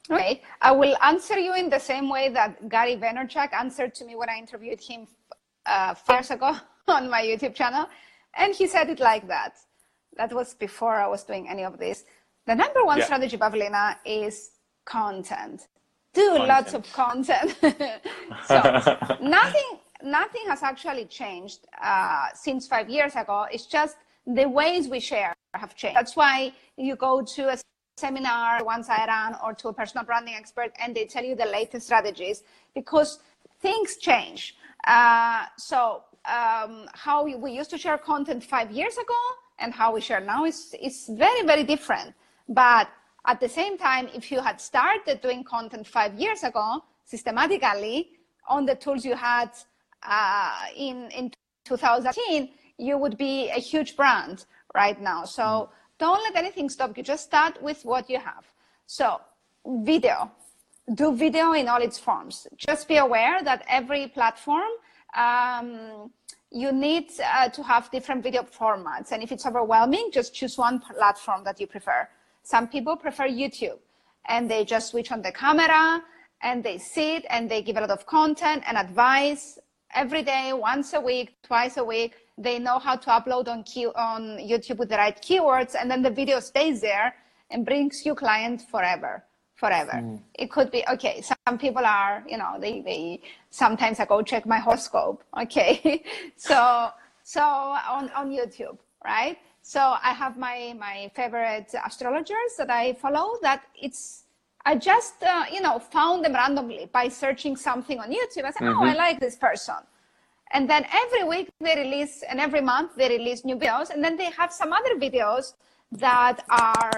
Okay, 0.09 0.41
I 0.61 0.71
will 0.71 0.95
answer 1.03 1.37
you 1.37 1.53
in 1.55 1.69
the 1.69 1.79
same 1.79 2.09
way 2.09 2.29
that 2.29 2.69
Gary 2.69 2.95
Vaynerchuk 2.95 3.53
answered 3.53 3.93
to 3.95 4.05
me 4.05 4.15
when 4.15 4.29
I 4.29 4.37
interviewed 4.37 4.79
him 4.79 5.07
uh, 5.65 5.95
years 6.09 6.31
ago 6.31 6.55
on 6.87 7.09
my 7.09 7.21
YouTube 7.21 7.55
channel. 7.55 7.87
And 8.35 8.55
he 8.55 8.67
said 8.67 8.89
it 8.89 8.99
like 8.99 9.27
that. 9.27 9.57
That 10.15 10.33
was 10.33 10.53
before 10.53 10.95
I 10.95 11.07
was 11.07 11.23
doing 11.23 11.49
any 11.49 11.63
of 11.63 11.77
this. 11.77 12.05
The 12.45 12.55
number 12.55 12.85
one 12.85 12.99
yeah. 12.99 13.05
strategy, 13.05 13.37
Pavlina, 13.37 13.97
is 14.05 14.51
content. 14.85 15.67
Do 16.13 16.29
content. 16.29 16.47
lots 16.47 16.73
of 16.73 16.93
content. 16.93 17.57
so 18.47 19.17
nothing, 19.21 19.79
nothing 20.01 20.43
has 20.47 20.63
actually 20.63 21.05
changed 21.05 21.67
uh, 21.83 22.27
since 22.33 22.67
five 22.67 22.89
years 22.89 23.15
ago. 23.15 23.45
It's 23.51 23.65
just 23.65 23.97
the 24.25 24.47
ways 24.47 24.87
we 24.87 24.99
share 24.99 25.33
have 25.53 25.75
changed. 25.75 25.97
That's 25.97 26.15
why 26.15 26.53
you 26.77 26.95
go 26.95 27.21
to 27.21 27.49
a 27.49 27.57
seminar 27.97 28.63
once 28.63 28.89
I 28.89 29.05
ran 29.07 29.35
or 29.43 29.53
to 29.55 29.69
a 29.69 29.73
personal 29.73 30.05
branding 30.05 30.35
expert 30.35 30.71
and 30.79 30.95
they 30.95 31.05
tell 31.05 31.23
you 31.23 31.35
the 31.35 31.45
latest 31.45 31.87
strategies 31.87 32.43
because 32.75 33.19
things 33.59 33.97
change. 33.97 34.55
Uh, 34.85 35.45
so 35.57 36.03
um, 36.25 36.87
how 36.93 37.25
we 37.25 37.51
used 37.51 37.71
to 37.71 37.77
share 37.77 37.97
content 37.97 38.43
five 38.43 38.69
years 38.71 38.97
ago 38.97 39.21
and 39.57 39.73
how 39.73 39.93
we 39.93 40.01
share 40.01 40.19
now 40.19 40.45
is, 40.45 40.75
is 40.79 41.09
very, 41.13 41.41
very 41.41 41.63
different. 41.63 42.13
But 42.47 42.87
at 43.25 43.39
the 43.39 43.49
same 43.49 43.77
time, 43.79 44.09
if 44.13 44.31
you 44.31 44.41
had 44.41 44.61
started 44.61 45.19
doing 45.21 45.43
content 45.43 45.87
five 45.87 46.13
years 46.13 46.43
ago 46.43 46.83
systematically 47.03 48.11
on 48.47 48.65
the 48.65 48.75
tools 48.75 49.03
you 49.03 49.15
had 49.15 49.49
uh, 50.03 50.53
in, 50.75 51.09
in 51.11 51.31
2018, 51.65 52.49
you 52.77 52.97
would 52.97 53.17
be 53.17 53.49
a 53.49 53.59
huge 53.59 53.95
brand 53.95 54.45
right 54.75 55.01
now. 55.01 55.25
So 55.25 55.69
don't 55.99 56.21
let 56.23 56.35
anything 56.35 56.69
stop 56.69 56.97
you. 56.97 57.03
Just 57.03 57.23
start 57.25 57.61
with 57.61 57.83
what 57.83 58.09
you 58.09 58.19
have. 58.19 58.45
So, 58.85 59.21
video. 59.65 60.31
Do 60.93 61.15
video 61.15 61.53
in 61.53 61.67
all 61.67 61.81
its 61.81 61.97
forms. 61.99 62.47
Just 62.55 62.87
be 62.87 62.97
aware 62.97 63.43
that 63.43 63.65
every 63.67 64.07
platform, 64.07 64.69
um, 65.15 66.11
you 66.49 66.71
need 66.71 67.11
uh, 67.21 67.49
to 67.49 67.63
have 67.63 67.91
different 67.91 68.23
video 68.23 68.43
formats. 68.43 69.11
And 69.11 69.21
if 69.21 69.31
it's 69.31 69.45
overwhelming, 69.45 70.11
just 70.13 70.33
choose 70.33 70.57
one 70.57 70.79
platform 70.79 71.43
that 71.43 71.59
you 71.59 71.67
prefer. 71.67 72.07
Some 72.43 72.67
people 72.69 72.95
prefer 72.95 73.27
YouTube 73.27 73.79
and 74.29 74.49
they 74.49 74.63
just 74.63 74.91
switch 74.91 75.11
on 75.11 75.21
the 75.21 75.31
camera 75.31 76.01
and 76.41 76.63
they 76.63 76.77
sit 76.77 77.25
and 77.29 77.51
they 77.51 77.61
give 77.61 77.75
a 77.75 77.81
lot 77.81 77.89
of 77.89 78.05
content 78.05 78.63
and 78.65 78.77
advice 78.77 79.59
every 79.93 80.21
day, 80.21 80.53
once 80.53 80.93
a 80.93 81.01
week, 81.01 81.35
twice 81.43 81.75
a 81.75 81.83
week 81.83 82.15
they 82.37 82.59
know 82.59 82.79
how 82.79 82.95
to 82.95 83.09
upload 83.09 83.47
on, 83.47 83.63
key, 83.63 83.87
on 83.87 84.37
YouTube 84.37 84.77
with 84.77 84.89
the 84.89 84.97
right 84.97 85.19
keywords, 85.21 85.75
and 85.79 85.89
then 85.89 86.01
the 86.01 86.11
video 86.11 86.39
stays 86.39 86.81
there 86.81 87.15
and 87.49 87.65
brings 87.65 88.05
you 88.05 88.13
clients 88.15 88.65
forever 88.65 89.23
forever. 89.57 89.93
Mm. 89.93 90.21
It 90.35 90.49
could 90.51 90.71
be 90.71 90.83
okay. 90.87 91.21
Some 91.21 91.57
people 91.57 91.85
are, 91.85 92.23
you 92.27 92.37
know, 92.37 92.57
they 92.59 92.81
they 92.81 93.21
sometimes 93.49 93.99
I 93.99 94.05
go 94.05 94.21
check 94.21 94.45
my 94.45 94.59
horoscope. 94.59 95.23
Okay, 95.41 96.03
so 96.37 96.89
so 97.23 97.41
on 97.41 98.09
on 98.11 98.29
YouTube, 98.31 98.77
right? 99.03 99.37
So 99.61 99.81
I 99.81 100.13
have 100.13 100.37
my 100.37 100.73
my 100.79 101.11
favorite 101.13 101.73
astrologers 101.85 102.51
that 102.57 102.69
I 102.69 102.93
follow. 102.93 103.37
That 103.41 103.63
it's 103.75 104.23
I 104.65 104.75
just 104.75 105.23
uh, 105.23 105.45
you 105.51 105.61
know 105.61 105.79
found 105.79 106.23
them 106.23 106.33
randomly 106.33 106.89
by 106.93 107.09
searching 107.09 107.55
something 107.55 107.99
on 107.99 108.11
YouTube. 108.11 108.45
I 108.45 108.51
said, 108.51 108.67
mm-hmm. 108.67 108.79
oh, 108.79 108.85
I 108.85 108.93
like 108.93 109.19
this 109.19 109.35
person. 109.35 109.81
And 110.51 110.69
then 110.69 110.85
every 110.93 111.23
week 111.23 111.49
they 111.59 111.75
release, 111.75 112.23
and 112.27 112.39
every 112.39 112.61
month 112.61 112.95
they 112.95 113.09
release 113.09 113.43
new 113.43 113.55
videos. 113.57 113.89
And 113.89 114.03
then 114.03 114.17
they 114.17 114.31
have 114.31 114.51
some 114.53 114.71
other 114.73 114.95
videos 114.95 115.53
that 115.91 116.43
are 116.49 116.91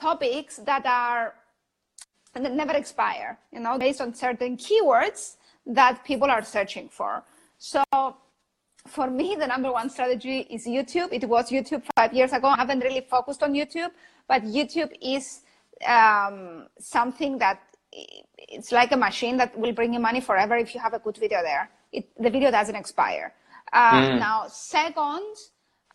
topics 0.00 0.56
that 0.58 0.84
are 0.86 1.34
and 2.34 2.44
that 2.44 2.52
never 2.52 2.72
expire, 2.72 3.38
you 3.52 3.60
know, 3.60 3.78
based 3.78 4.00
on 4.00 4.12
certain 4.12 4.56
keywords 4.56 5.36
that 5.66 6.04
people 6.04 6.30
are 6.30 6.42
searching 6.42 6.88
for. 6.88 7.22
So 7.58 7.84
for 8.86 9.08
me, 9.08 9.36
the 9.38 9.46
number 9.46 9.72
one 9.72 9.88
strategy 9.88 10.40
is 10.50 10.66
YouTube. 10.66 11.08
It 11.12 11.28
was 11.28 11.50
YouTube 11.50 11.82
five 11.96 12.12
years 12.12 12.32
ago. 12.32 12.48
I 12.48 12.56
haven't 12.56 12.80
really 12.80 13.02
focused 13.02 13.42
on 13.42 13.54
YouTube, 13.54 13.90
but 14.28 14.42
YouTube 14.42 14.92
is 15.00 15.42
um, 15.86 16.66
something 16.78 17.38
that 17.38 17.62
it's 18.36 18.72
like 18.72 18.92
a 18.92 18.96
machine 18.96 19.36
that 19.36 19.56
will 19.56 19.72
bring 19.72 19.94
you 19.94 20.00
money 20.00 20.20
forever 20.20 20.56
if 20.56 20.74
you 20.74 20.80
have 20.80 20.94
a 20.94 20.98
good 20.98 21.16
video 21.16 21.40
there. 21.42 21.70
It, 21.98 22.04
the 22.24 22.30
video 22.30 22.50
doesn't 22.50 22.76
expire. 22.76 23.32
Uh, 23.72 23.92
mm. 23.92 24.18
Now, 24.18 24.46
second, 24.48 25.34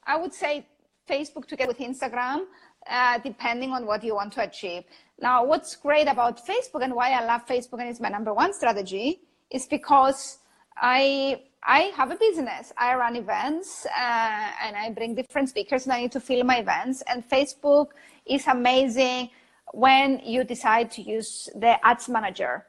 I 0.05 0.15
would 0.17 0.33
say 0.33 0.65
Facebook 1.07 1.45
together 1.45 1.69
with 1.73 1.79
Instagram, 1.79 2.45
uh, 2.89 3.19
depending 3.19 3.71
on 3.71 3.85
what 3.85 4.03
you 4.03 4.15
want 4.15 4.31
to 4.33 4.41
achieve. 4.43 4.83
Now, 5.21 5.43
what's 5.43 5.75
great 5.75 6.07
about 6.07 6.45
Facebook 6.45 6.81
and 6.83 6.93
why 6.93 7.11
I 7.11 7.25
love 7.25 7.45
Facebook 7.45 7.79
and 7.81 7.89
it's 7.89 7.99
my 7.99 8.09
number 8.09 8.33
one 8.33 8.53
strategy 8.53 9.21
is 9.51 9.65
because 9.65 10.39
I 10.81 11.41
I 11.61 11.91
have 11.97 12.09
a 12.11 12.15
business. 12.15 12.71
I 12.77 12.95
run 12.95 13.17
events 13.17 13.85
uh, 13.85 14.51
and 14.63 14.77
I 14.77 14.91
bring 14.91 15.13
different 15.13 15.49
speakers 15.49 15.83
and 15.85 15.93
I 15.93 16.01
need 16.01 16.13
to 16.13 16.21
fill 16.21 16.43
my 16.45 16.59
events. 16.59 17.03
And 17.07 17.27
Facebook 17.27 17.87
is 18.25 18.47
amazing 18.47 19.29
when 19.73 20.21
you 20.23 20.45
decide 20.45 20.89
to 20.91 21.01
use 21.01 21.49
the 21.55 21.85
ads 21.85 22.07
manager. 22.07 22.65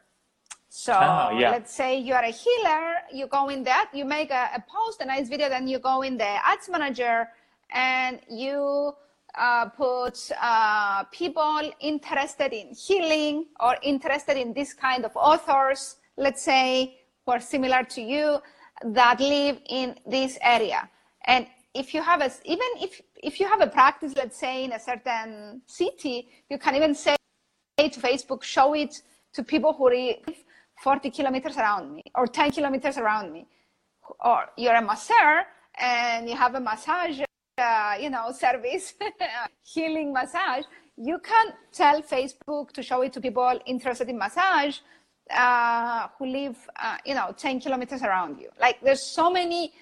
So 0.73 0.93
yeah. 0.93 1.51
let's 1.51 1.75
say 1.75 1.99
you 1.99 2.15
are 2.15 2.23
a 2.23 2.31
healer, 2.31 2.95
you 3.13 3.27
go 3.27 3.49
in 3.49 3.65
that, 3.65 3.91
you 3.93 4.05
make 4.05 4.31
a, 4.31 4.51
a, 4.55 4.65
post, 4.69 5.01
a 5.01 5.05
nice 5.05 5.29
video, 5.29 5.49
then 5.49 5.67
you 5.67 5.81
go 5.81 6.03
in 6.03 6.17
the 6.17 6.47
ads 6.47 6.69
manager 6.69 7.29
and 7.73 8.21
you 8.31 8.93
uh, 9.37 9.67
put 9.71 10.31
uh, 10.41 11.03
people 11.11 11.73
interested 11.81 12.53
in 12.53 12.73
healing 12.73 13.47
or 13.59 13.77
interested 13.83 14.37
in 14.37 14.53
this 14.53 14.73
kind 14.73 15.05
of 15.05 15.11
authors, 15.17 15.97
let's 16.17 16.41
say, 16.41 17.01
who 17.27 17.33
are 17.33 17.41
similar 17.41 17.83
to 17.83 18.01
you 18.01 18.39
that 18.85 19.19
live 19.19 19.59
in 19.69 19.97
this 20.07 20.39
area. 20.41 20.89
And 21.25 21.49
if 21.75 21.93
you 21.93 22.01
have 22.01 22.21
a, 22.21 22.31
even 22.45 22.69
if, 22.77 23.01
if 23.17 23.41
you 23.41 23.49
have 23.49 23.61
a 23.61 23.67
practice, 23.67 24.15
let's 24.15 24.39
say 24.39 24.63
in 24.63 24.73
a 24.73 24.79
certain 24.79 25.63
city, 25.67 26.29
you 26.49 26.59
can 26.59 26.77
even 26.77 26.95
say 26.95 27.17
to 27.77 27.89
Facebook, 27.89 28.45
show 28.45 28.75
it 28.75 29.03
to 29.33 29.43
people 29.43 29.73
who 29.73 29.89
live 29.89 30.37
40 30.81 31.11
kilometers 31.11 31.57
around 31.57 31.95
me 31.95 32.03
or 32.15 32.27
10 32.27 32.53
kilometers 32.53 32.97
around 32.99 33.33
me. 33.33 33.47
Or 34.25 34.47
you're 34.57 34.75
a 34.75 34.83
masseur 34.83 35.45
and 35.79 36.29
you 36.29 36.37
have 36.37 36.55
a 36.55 36.61
massage, 36.61 37.21
uh, 37.59 37.97
you 38.01 38.11
know, 38.11 38.33
service, 38.33 38.95
healing 39.63 40.13
massage. 40.13 40.65
You 40.97 41.19
can 41.19 41.53
tell 41.73 42.03
Facebook 42.03 42.73
to 42.73 42.83
show 42.83 43.03
it 43.03 43.13
to 43.13 43.21
people 43.21 43.61
interested 43.67 44.09
in 44.09 44.19
massage 44.19 44.79
uh, 45.31 46.09
who 46.19 46.27
live, 46.27 46.57
uh, 46.77 46.97
you 47.05 47.15
know, 47.15 47.33
10 47.37 47.61
kilometers 47.61 48.03
around 48.03 48.41
you. 48.41 48.49
Like 48.61 48.81
there's 48.83 49.03
so 49.03 49.31
many, 49.31 49.73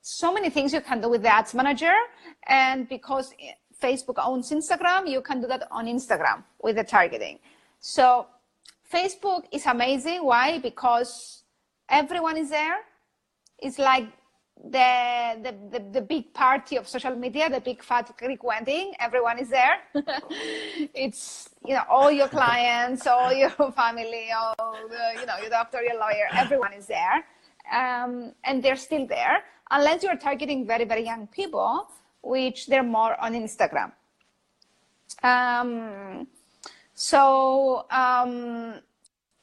so 0.00 0.32
many 0.32 0.50
things 0.50 0.72
you 0.72 0.80
can 0.80 1.00
do 1.00 1.08
with 1.08 1.22
the 1.22 1.34
ads 1.34 1.54
manager. 1.54 1.94
And 2.46 2.88
because 2.88 3.32
Facebook 3.82 4.14
owns 4.24 4.50
Instagram, 4.50 5.08
you 5.08 5.22
can 5.22 5.40
do 5.40 5.48
that 5.48 5.66
on 5.70 5.86
Instagram 5.86 6.44
with 6.62 6.76
the 6.76 6.84
targeting. 6.84 7.38
So 7.80 8.26
Facebook 8.92 9.44
is 9.50 9.64
amazing. 9.66 10.24
Why? 10.24 10.58
Because 10.58 11.42
everyone 11.88 12.36
is 12.36 12.50
there. 12.50 12.80
It's 13.58 13.78
like 13.78 14.06
the, 14.62 15.38
the, 15.42 15.78
the, 15.78 15.84
the, 15.90 16.00
big 16.02 16.32
party 16.34 16.76
of 16.76 16.86
social 16.86 17.16
media, 17.16 17.48
the 17.48 17.60
big 17.60 17.82
fat 17.82 18.12
Greek 18.18 18.44
wedding. 18.44 18.92
Everyone 19.00 19.38
is 19.38 19.48
there. 19.48 19.76
it's, 20.94 21.48
you 21.66 21.74
know, 21.74 21.82
all 21.88 22.10
your 22.10 22.28
clients, 22.28 23.06
all 23.06 23.32
your 23.32 23.50
family, 23.76 24.28
all 24.36 24.54
the, 24.88 25.20
you 25.20 25.26
know, 25.26 25.36
your 25.40 25.50
doctor, 25.50 25.82
your 25.82 25.98
lawyer, 25.98 26.26
everyone 26.32 26.72
is 26.74 26.86
there. 26.86 27.24
Um, 27.72 28.34
and 28.44 28.62
they're 28.62 28.76
still 28.76 29.06
there, 29.06 29.44
unless 29.70 30.02
you're 30.02 30.16
targeting 30.16 30.66
very, 30.66 30.84
very 30.84 31.04
young 31.04 31.28
people, 31.28 31.88
which 32.22 32.66
they're 32.66 32.82
more 32.82 33.18
on 33.20 33.34
Instagram. 33.34 33.92
Um, 35.22 36.26
so 37.02 37.84
um, 37.90 38.74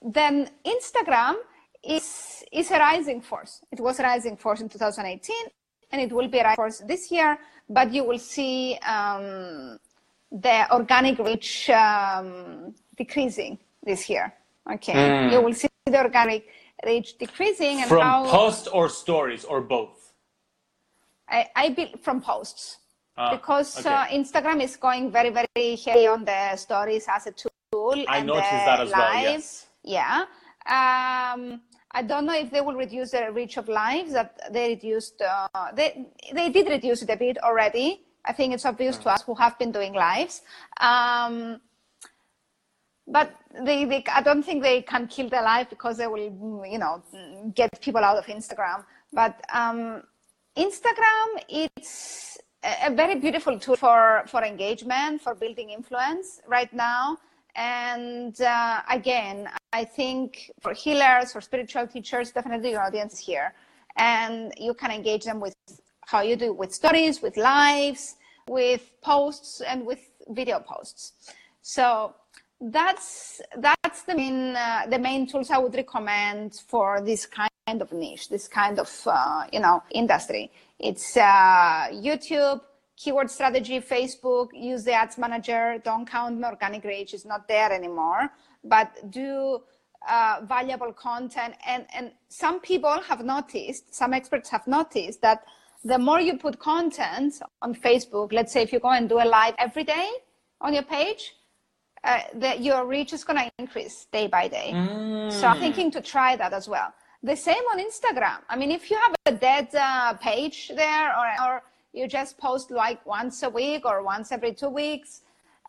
then 0.02 0.50
Instagram 0.66 1.36
is, 1.84 2.42
is 2.54 2.72
a 2.72 2.80
rising 2.80 3.20
force. 3.20 3.60
It 3.70 3.82
was 3.82 4.00
a 4.00 4.04
rising 4.04 4.38
force 4.38 4.62
in 4.62 4.70
2018 4.70 5.36
and 5.92 6.02
it 6.02 6.10
will 6.14 6.30
be 6.30 6.40
a 6.40 6.44
rising 6.44 6.56
force 6.56 6.80
this 6.88 7.12
year, 7.12 7.38
but 7.70 7.94
you 7.94 8.06
will 8.06 8.18
see 8.18 8.78
um, 8.88 9.78
the 10.32 10.74
organic 10.74 11.20
reach 11.20 11.70
um, 11.72 12.74
decreasing 12.96 13.60
this 13.84 14.10
year. 14.10 14.34
Okay, 14.72 14.94
mm. 14.94 15.32
you 15.34 15.42
will 15.42 15.54
see 15.54 15.68
the 15.86 16.02
organic 16.02 16.48
reach 16.86 17.18
decreasing. 17.18 17.82
And 17.82 17.90
from 17.90 18.02
how, 18.02 18.26
posts 18.30 18.68
or 18.68 18.88
stories 18.88 19.44
or 19.44 19.60
both? 19.60 20.14
I, 21.28 21.50
I 21.58 21.70
be, 21.72 21.94
from 22.02 22.22
posts. 22.22 22.78
Ah, 23.20 23.36
because 23.36 23.80
okay. 23.80 23.90
uh, 23.90 24.06
Instagram 24.06 24.64
is 24.64 24.78
going 24.78 25.12
very, 25.12 25.30
very 25.30 25.76
heavy 25.76 26.08
on 26.08 26.24
the 26.24 26.56
stories 26.56 27.06
as 27.10 27.28
a 27.28 27.32
tool. 27.32 27.49
I 28.08 28.22
noticed 28.22 28.52
that 28.52 28.80
as 28.80 28.90
live. 28.90 28.98
well. 28.98 29.24
Yes. 29.24 29.68
Yeah. 29.84 30.26
Um, 30.66 31.62
I 31.92 32.04
don't 32.04 32.26
know 32.26 32.36
if 32.36 32.52
they 32.52 32.62
will 32.62 32.76
reduce 32.76 33.12
the 33.12 33.32
reach 33.32 33.58
of 33.58 33.68
lives 33.68 34.14
that 34.14 34.40
they 34.52 34.70
reduced. 34.70 35.22
Uh, 35.22 35.48
they 35.74 36.06
they 36.34 36.50
did 36.50 36.68
reduce 36.68 37.02
it 37.02 37.10
a 37.10 37.16
bit 37.16 37.38
already. 37.44 38.02
I 38.26 38.34
think 38.34 38.54
it's 38.54 38.66
obvious 38.66 38.98
to 38.98 39.10
us 39.10 39.24
who 39.24 39.34
have 39.36 39.58
been 39.58 39.72
doing 39.72 39.94
lives. 39.94 40.42
Um, 40.80 41.62
but 43.08 43.34
they, 43.64 43.86
they, 43.86 44.04
I 44.12 44.22
don't 44.22 44.44
think 44.44 44.62
they 44.62 44.84
can 44.84 45.08
kill 45.08 45.30
their 45.30 45.42
life 45.42 45.68
because 45.70 45.98
they 45.98 46.06
will, 46.06 46.64
you 46.70 46.78
know, 46.78 47.02
get 47.56 47.82
people 47.82 48.04
out 48.04 48.18
of 48.18 48.26
Instagram. 48.26 48.84
But 49.12 49.42
um, 49.52 50.04
Instagram, 50.56 51.28
it's 51.48 52.38
a 52.64 52.94
very 52.94 53.16
beautiful 53.16 53.58
tool 53.58 53.78
for, 53.78 54.26
for 54.28 54.44
engagement, 54.44 55.22
for 55.22 55.34
building 55.34 55.72
influence 55.72 56.40
right 56.48 56.72
now. 56.72 57.18
And 57.56 58.40
uh, 58.42 58.82
again, 58.90 59.50
I 59.74 59.84
think 59.84 60.52
for 60.62 60.74
healers, 60.74 61.34
for 61.34 61.42
spiritual 61.42 61.88
teachers, 61.88 62.32
definitely 62.32 62.72
your 62.72 62.82
audience 62.82 63.20
here. 63.20 63.54
And 63.98 64.54
you 64.58 64.74
can 64.74 64.92
engage 64.92 65.26
them 65.26 65.40
with 65.40 65.56
how 66.06 66.22
you 66.22 66.36
do 66.36 66.54
with 66.54 66.74
stories, 66.74 67.22
with 67.22 67.38
lives, 67.38 68.16
with 68.48 68.90
posts, 69.02 69.62
and 69.62 69.86
with 69.86 70.10
video 70.30 70.60
posts. 70.60 71.34
So 71.62 72.16
that's 72.62 73.42
that's 73.58 74.04
the 74.04 74.16
main 74.16 74.56
uh, 74.56 74.86
the 74.90 75.00
main 75.00 75.28
tools 75.28 75.50
I 75.52 75.58
would 75.58 75.76
recommend 75.76 76.56
for 76.68 77.02
this 77.02 77.26
kind 77.26 77.82
of 77.82 77.92
niche, 77.94 78.30
this 78.30 78.48
kind 78.48 78.80
of 78.80 78.90
uh, 79.06 79.46
you 79.54 79.60
know 79.60 79.84
industry. 79.92 80.52
It's 80.80 81.16
uh, 81.18 81.88
YouTube, 81.92 82.62
keyword 83.00 83.32
strategy, 83.32 83.80
Facebook, 83.80 84.50
use 84.54 84.84
the 84.84 84.92
ads 84.92 85.18
manager, 85.18 85.82
don't 85.84 86.06
count 86.06 86.44
organic 86.44 86.84
reach, 86.84 87.14
it's 87.14 87.26
not 87.26 87.48
there 87.48 87.72
anymore, 87.72 88.30
but 88.64 88.90
do 89.10 89.62
uh, 90.08 90.42
valuable 90.44 90.92
content. 90.92 91.56
And, 91.66 91.86
and 91.96 92.12
some 92.28 92.60
people 92.60 93.02
have 93.02 93.24
noticed, 93.24 93.96
some 93.96 94.14
experts 94.14 94.50
have 94.50 94.68
noticed 94.68 95.22
that 95.22 95.46
the 95.84 95.98
more 95.98 96.20
you 96.20 96.38
put 96.38 96.60
content 96.60 97.42
on 97.62 97.74
Facebook, 97.74 98.34
let's 98.34 98.52
say 98.52 98.64
if 98.64 98.74
you 98.74 98.80
go 98.80 98.90
and 98.90 99.08
do 99.08 99.20
a 99.20 99.28
live 99.38 99.56
every 99.58 99.86
day 99.86 100.10
on 100.60 100.74
your 100.74 100.84
page, 100.84 101.36
uh, 102.04 102.20
that 102.36 102.62
your 102.62 102.86
reach 102.86 103.14
is 103.14 103.24
going 103.24 103.38
to 103.38 103.52
increase 103.60 104.08
day 104.12 104.28
by 104.28 104.48
day. 104.48 104.72
Mm. 104.74 105.32
So 105.32 105.48
I'm 105.48 105.60
thinking 105.60 105.90
to 105.92 106.02
try 106.02 106.36
that 106.36 106.54
as 106.54 106.68
well. 106.68 106.94
The 107.24 107.36
same 107.36 107.64
on 107.72 107.80
Instagram. 107.80 108.40
I 108.50 108.56
mean, 108.56 108.72
if 108.72 108.90
you 108.90 108.98
have 108.98 109.16
a 109.26 109.32
dead 109.34 109.68
uh, 109.76 110.14
page 110.14 110.72
there 110.74 111.10
or, 111.18 111.28
or 111.46 111.62
you 111.94 112.08
just 112.08 112.38
post 112.38 112.72
like 112.72 113.04
once 113.06 113.44
a 113.44 113.50
week 113.50 113.86
or 113.86 114.04
once 114.04 114.32
every 114.32 114.54
two 114.54 114.70
weeks. 114.70 115.22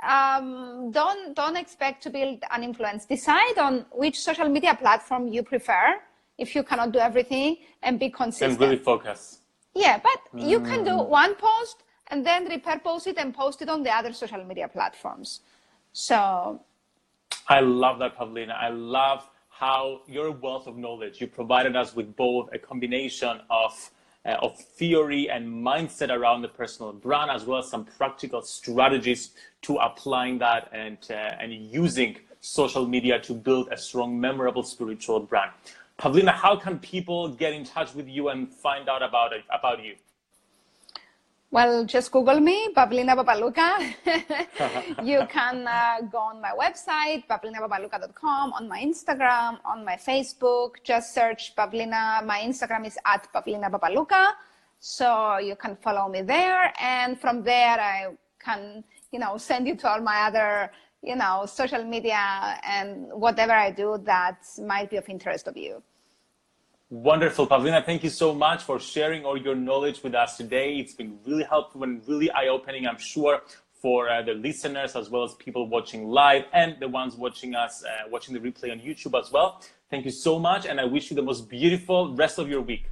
Um, 0.03 0.91
don't 0.93 1.35
don't 1.35 1.57
expect 1.57 2.03
to 2.05 2.11
build 2.11 2.43
an 2.51 2.64
influence. 2.64 3.05
Decide 3.05 3.59
on 3.59 3.85
which 3.93 4.18
social 4.18 4.49
media 4.49 4.75
platform 4.75 5.29
you 5.29 5.43
prefer 5.43 6.01
if 6.39 6.55
you 6.55 6.62
cannot 6.62 6.93
do 6.93 6.99
everything 6.99 7.59
and 7.83 7.99
be 7.99 8.09
consistent. 8.09 8.53
And 8.53 8.61
really 8.61 8.77
focus. 8.77 9.41
Yeah 9.75 10.01
but 10.03 10.21
mm. 10.35 10.49
you 10.49 10.61
can 10.61 10.85
do 10.85 10.93
mm. 10.93 11.09
one 11.09 11.35
post 11.35 11.85
and 12.09 12.25
then 12.27 12.49
repurpose 12.49 13.07
it 13.07 13.18
and 13.18 13.35
post 13.35 13.62
it 13.62 13.68
on 13.68 13.83
the 13.83 13.91
other 13.91 14.12
social 14.12 14.43
media 14.45 14.68
platforms. 14.68 15.41
So 15.93 16.61
i 17.49 17.61
love 17.61 17.99
that 17.99 18.16
pavlina 18.16 18.55
i 18.61 18.68
love 18.68 19.29
how 19.49 20.01
your 20.07 20.31
wealth 20.31 20.66
of 20.66 20.77
knowledge 20.77 21.21
you 21.21 21.27
provided 21.27 21.77
us 21.77 21.95
with 21.95 22.16
both 22.16 22.49
a 22.53 22.59
combination 22.59 23.41
of 23.51 23.91
uh, 24.27 24.37
of 24.43 24.59
theory 24.59 25.31
and 25.31 25.47
mindset 25.47 26.11
around 26.11 26.43
the 26.43 26.49
personal 26.49 26.93
brand, 26.93 27.31
as 27.31 27.45
well 27.45 27.59
as 27.59 27.68
some 27.68 27.85
practical 27.85 28.43
strategies 28.43 29.31
to 29.62 29.77
applying 29.77 30.39
that 30.39 30.68
and 30.73 30.99
uh, 31.11 31.14
and 31.41 31.53
using 31.53 32.16
social 32.41 32.87
media 32.87 33.18
to 33.21 33.35
build 33.35 33.68
a 33.71 33.77
strong, 33.77 34.18
memorable 34.18 34.62
spiritual 34.62 35.21
brand. 35.21 35.51
Pavlina, 35.99 36.33
how 36.33 36.57
can 36.57 36.79
people 36.79 37.29
get 37.29 37.53
in 37.53 37.64
touch 37.64 37.95
with 37.95 38.09
you 38.09 38.31
and 38.31 38.49
find 38.49 38.89
out 38.89 39.03
about 39.03 39.33
it, 39.33 39.45
about 39.51 39.85
you? 39.85 39.95
Well, 41.53 41.85
just 41.85 42.13
Google 42.13 42.39
me, 42.39 42.69
Pavlina 42.73 43.17
Papalouka. 43.19 43.83
you 45.05 45.27
can 45.29 45.67
uh, 45.67 46.01
go 46.03 46.19
on 46.19 46.41
my 46.41 46.53
website, 46.53 47.27
pavlinapapalouka.com, 47.27 48.53
on 48.53 48.69
my 48.69 48.81
Instagram, 48.81 49.59
on 49.65 49.85
my 49.85 49.97
Facebook. 49.97 50.75
Just 50.85 51.13
search 51.13 51.57
Pavlina. 51.57 52.25
My 52.25 52.39
Instagram 52.39 52.87
is 52.87 52.97
at 53.05 53.27
Pavlina 53.35 53.69
Papalouka. 53.69 54.35
So 54.79 55.39
you 55.39 55.57
can 55.57 55.75
follow 55.75 56.09
me 56.09 56.23
there. 56.23 56.73
And 56.81 57.21
from 57.21 57.43
there, 57.43 57.81
I 57.81 58.15
can, 58.39 58.85
you 59.11 59.19
know, 59.19 59.37
send 59.37 59.67
you 59.67 59.75
to 59.75 59.91
all 59.91 60.01
my 60.01 60.29
other, 60.29 60.71
you 61.03 61.17
know, 61.17 61.47
social 61.47 61.83
media 61.83 62.61
and 62.63 63.09
whatever 63.11 63.55
I 63.55 63.73
do 63.73 63.99
that 64.05 64.47
might 64.65 64.89
be 64.89 64.99
of 64.99 65.09
interest 65.09 65.49
of 65.49 65.57
you. 65.57 65.83
Wonderful, 66.91 67.47
Pavlina. 67.47 67.86
Thank 67.86 68.03
you 68.03 68.11
so 68.11 68.34
much 68.34 68.64
for 68.64 68.80
sharing 68.80 69.24
all 69.24 69.36
your 69.36 69.55
knowledge 69.55 70.03
with 70.03 70.12
us 70.12 70.36
today. 70.36 70.74
It's 70.74 70.93
been 70.93 71.20
really 71.24 71.45
helpful 71.45 71.84
and 71.84 72.03
really 72.09 72.32
eye 72.32 72.49
opening, 72.49 72.84
I'm 72.84 72.99
sure, 72.99 73.43
for 73.80 74.11
uh, 74.11 74.22
the 74.22 74.34
listeners 74.34 74.97
as 74.97 75.09
well 75.09 75.22
as 75.22 75.34
people 75.34 75.68
watching 75.68 76.09
live 76.09 76.47
and 76.53 76.76
the 76.80 76.88
ones 76.88 77.14
watching 77.14 77.55
us, 77.55 77.84
uh, 77.84 78.09
watching 78.11 78.34
the 78.34 78.41
replay 78.41 78.72
on 78.72 78.80
YouTube 78.80 79.16
as 79.16 79.30
well. 79.30 79.62
Thank 79.88 80.05
you 80.05 80.11
so 80.11 80.41
much, 80.41 80.66
and 80.66 80.80
I 80.80 80.84
wish 80.84 81.11
you 81.11 81.14
the 81.14 81.22
most 81.22 81.49
beautiful 81.49 82.12
rest 82.16 82.38
of 82.41 82.49
your 82.49 82.61
week. 82.61 82.91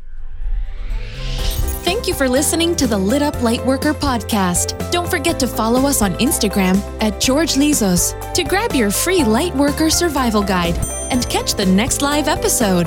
Thank 1.83 2.07
you 2.07 2.15
for 2.15 2.29
listening 2.29 2.77
to 2.77 2.87
the 2.87 2.99
Lit 2.99 3.23
Up 3.23 3.35
Lightworker 3.37 3.95
podcast. 3.95 4.93
Don't 4.93 5.11
forget 5.11 5.41
to 5.41 5.49
follow 5.49 5.89
us 5.89 6.03
on 6.03 6.15
Instagram 6.19 6.77
at 7.03 7.21
George 7.21 7.55
Lizos 7.55 8.15
to 8.35 8.45
grab 8.45 8.75
your 8.75 8.93
free 8.93 9.21
Lightworker 9.21 9.91
survival 9.91 10.43
guide 10.45 10.79
and 11.11 11.29
catch 11.29 11.55
the 11.55 11.67
next 11.67 12.01
live 12.01 12.29
episode. 12.29 12.87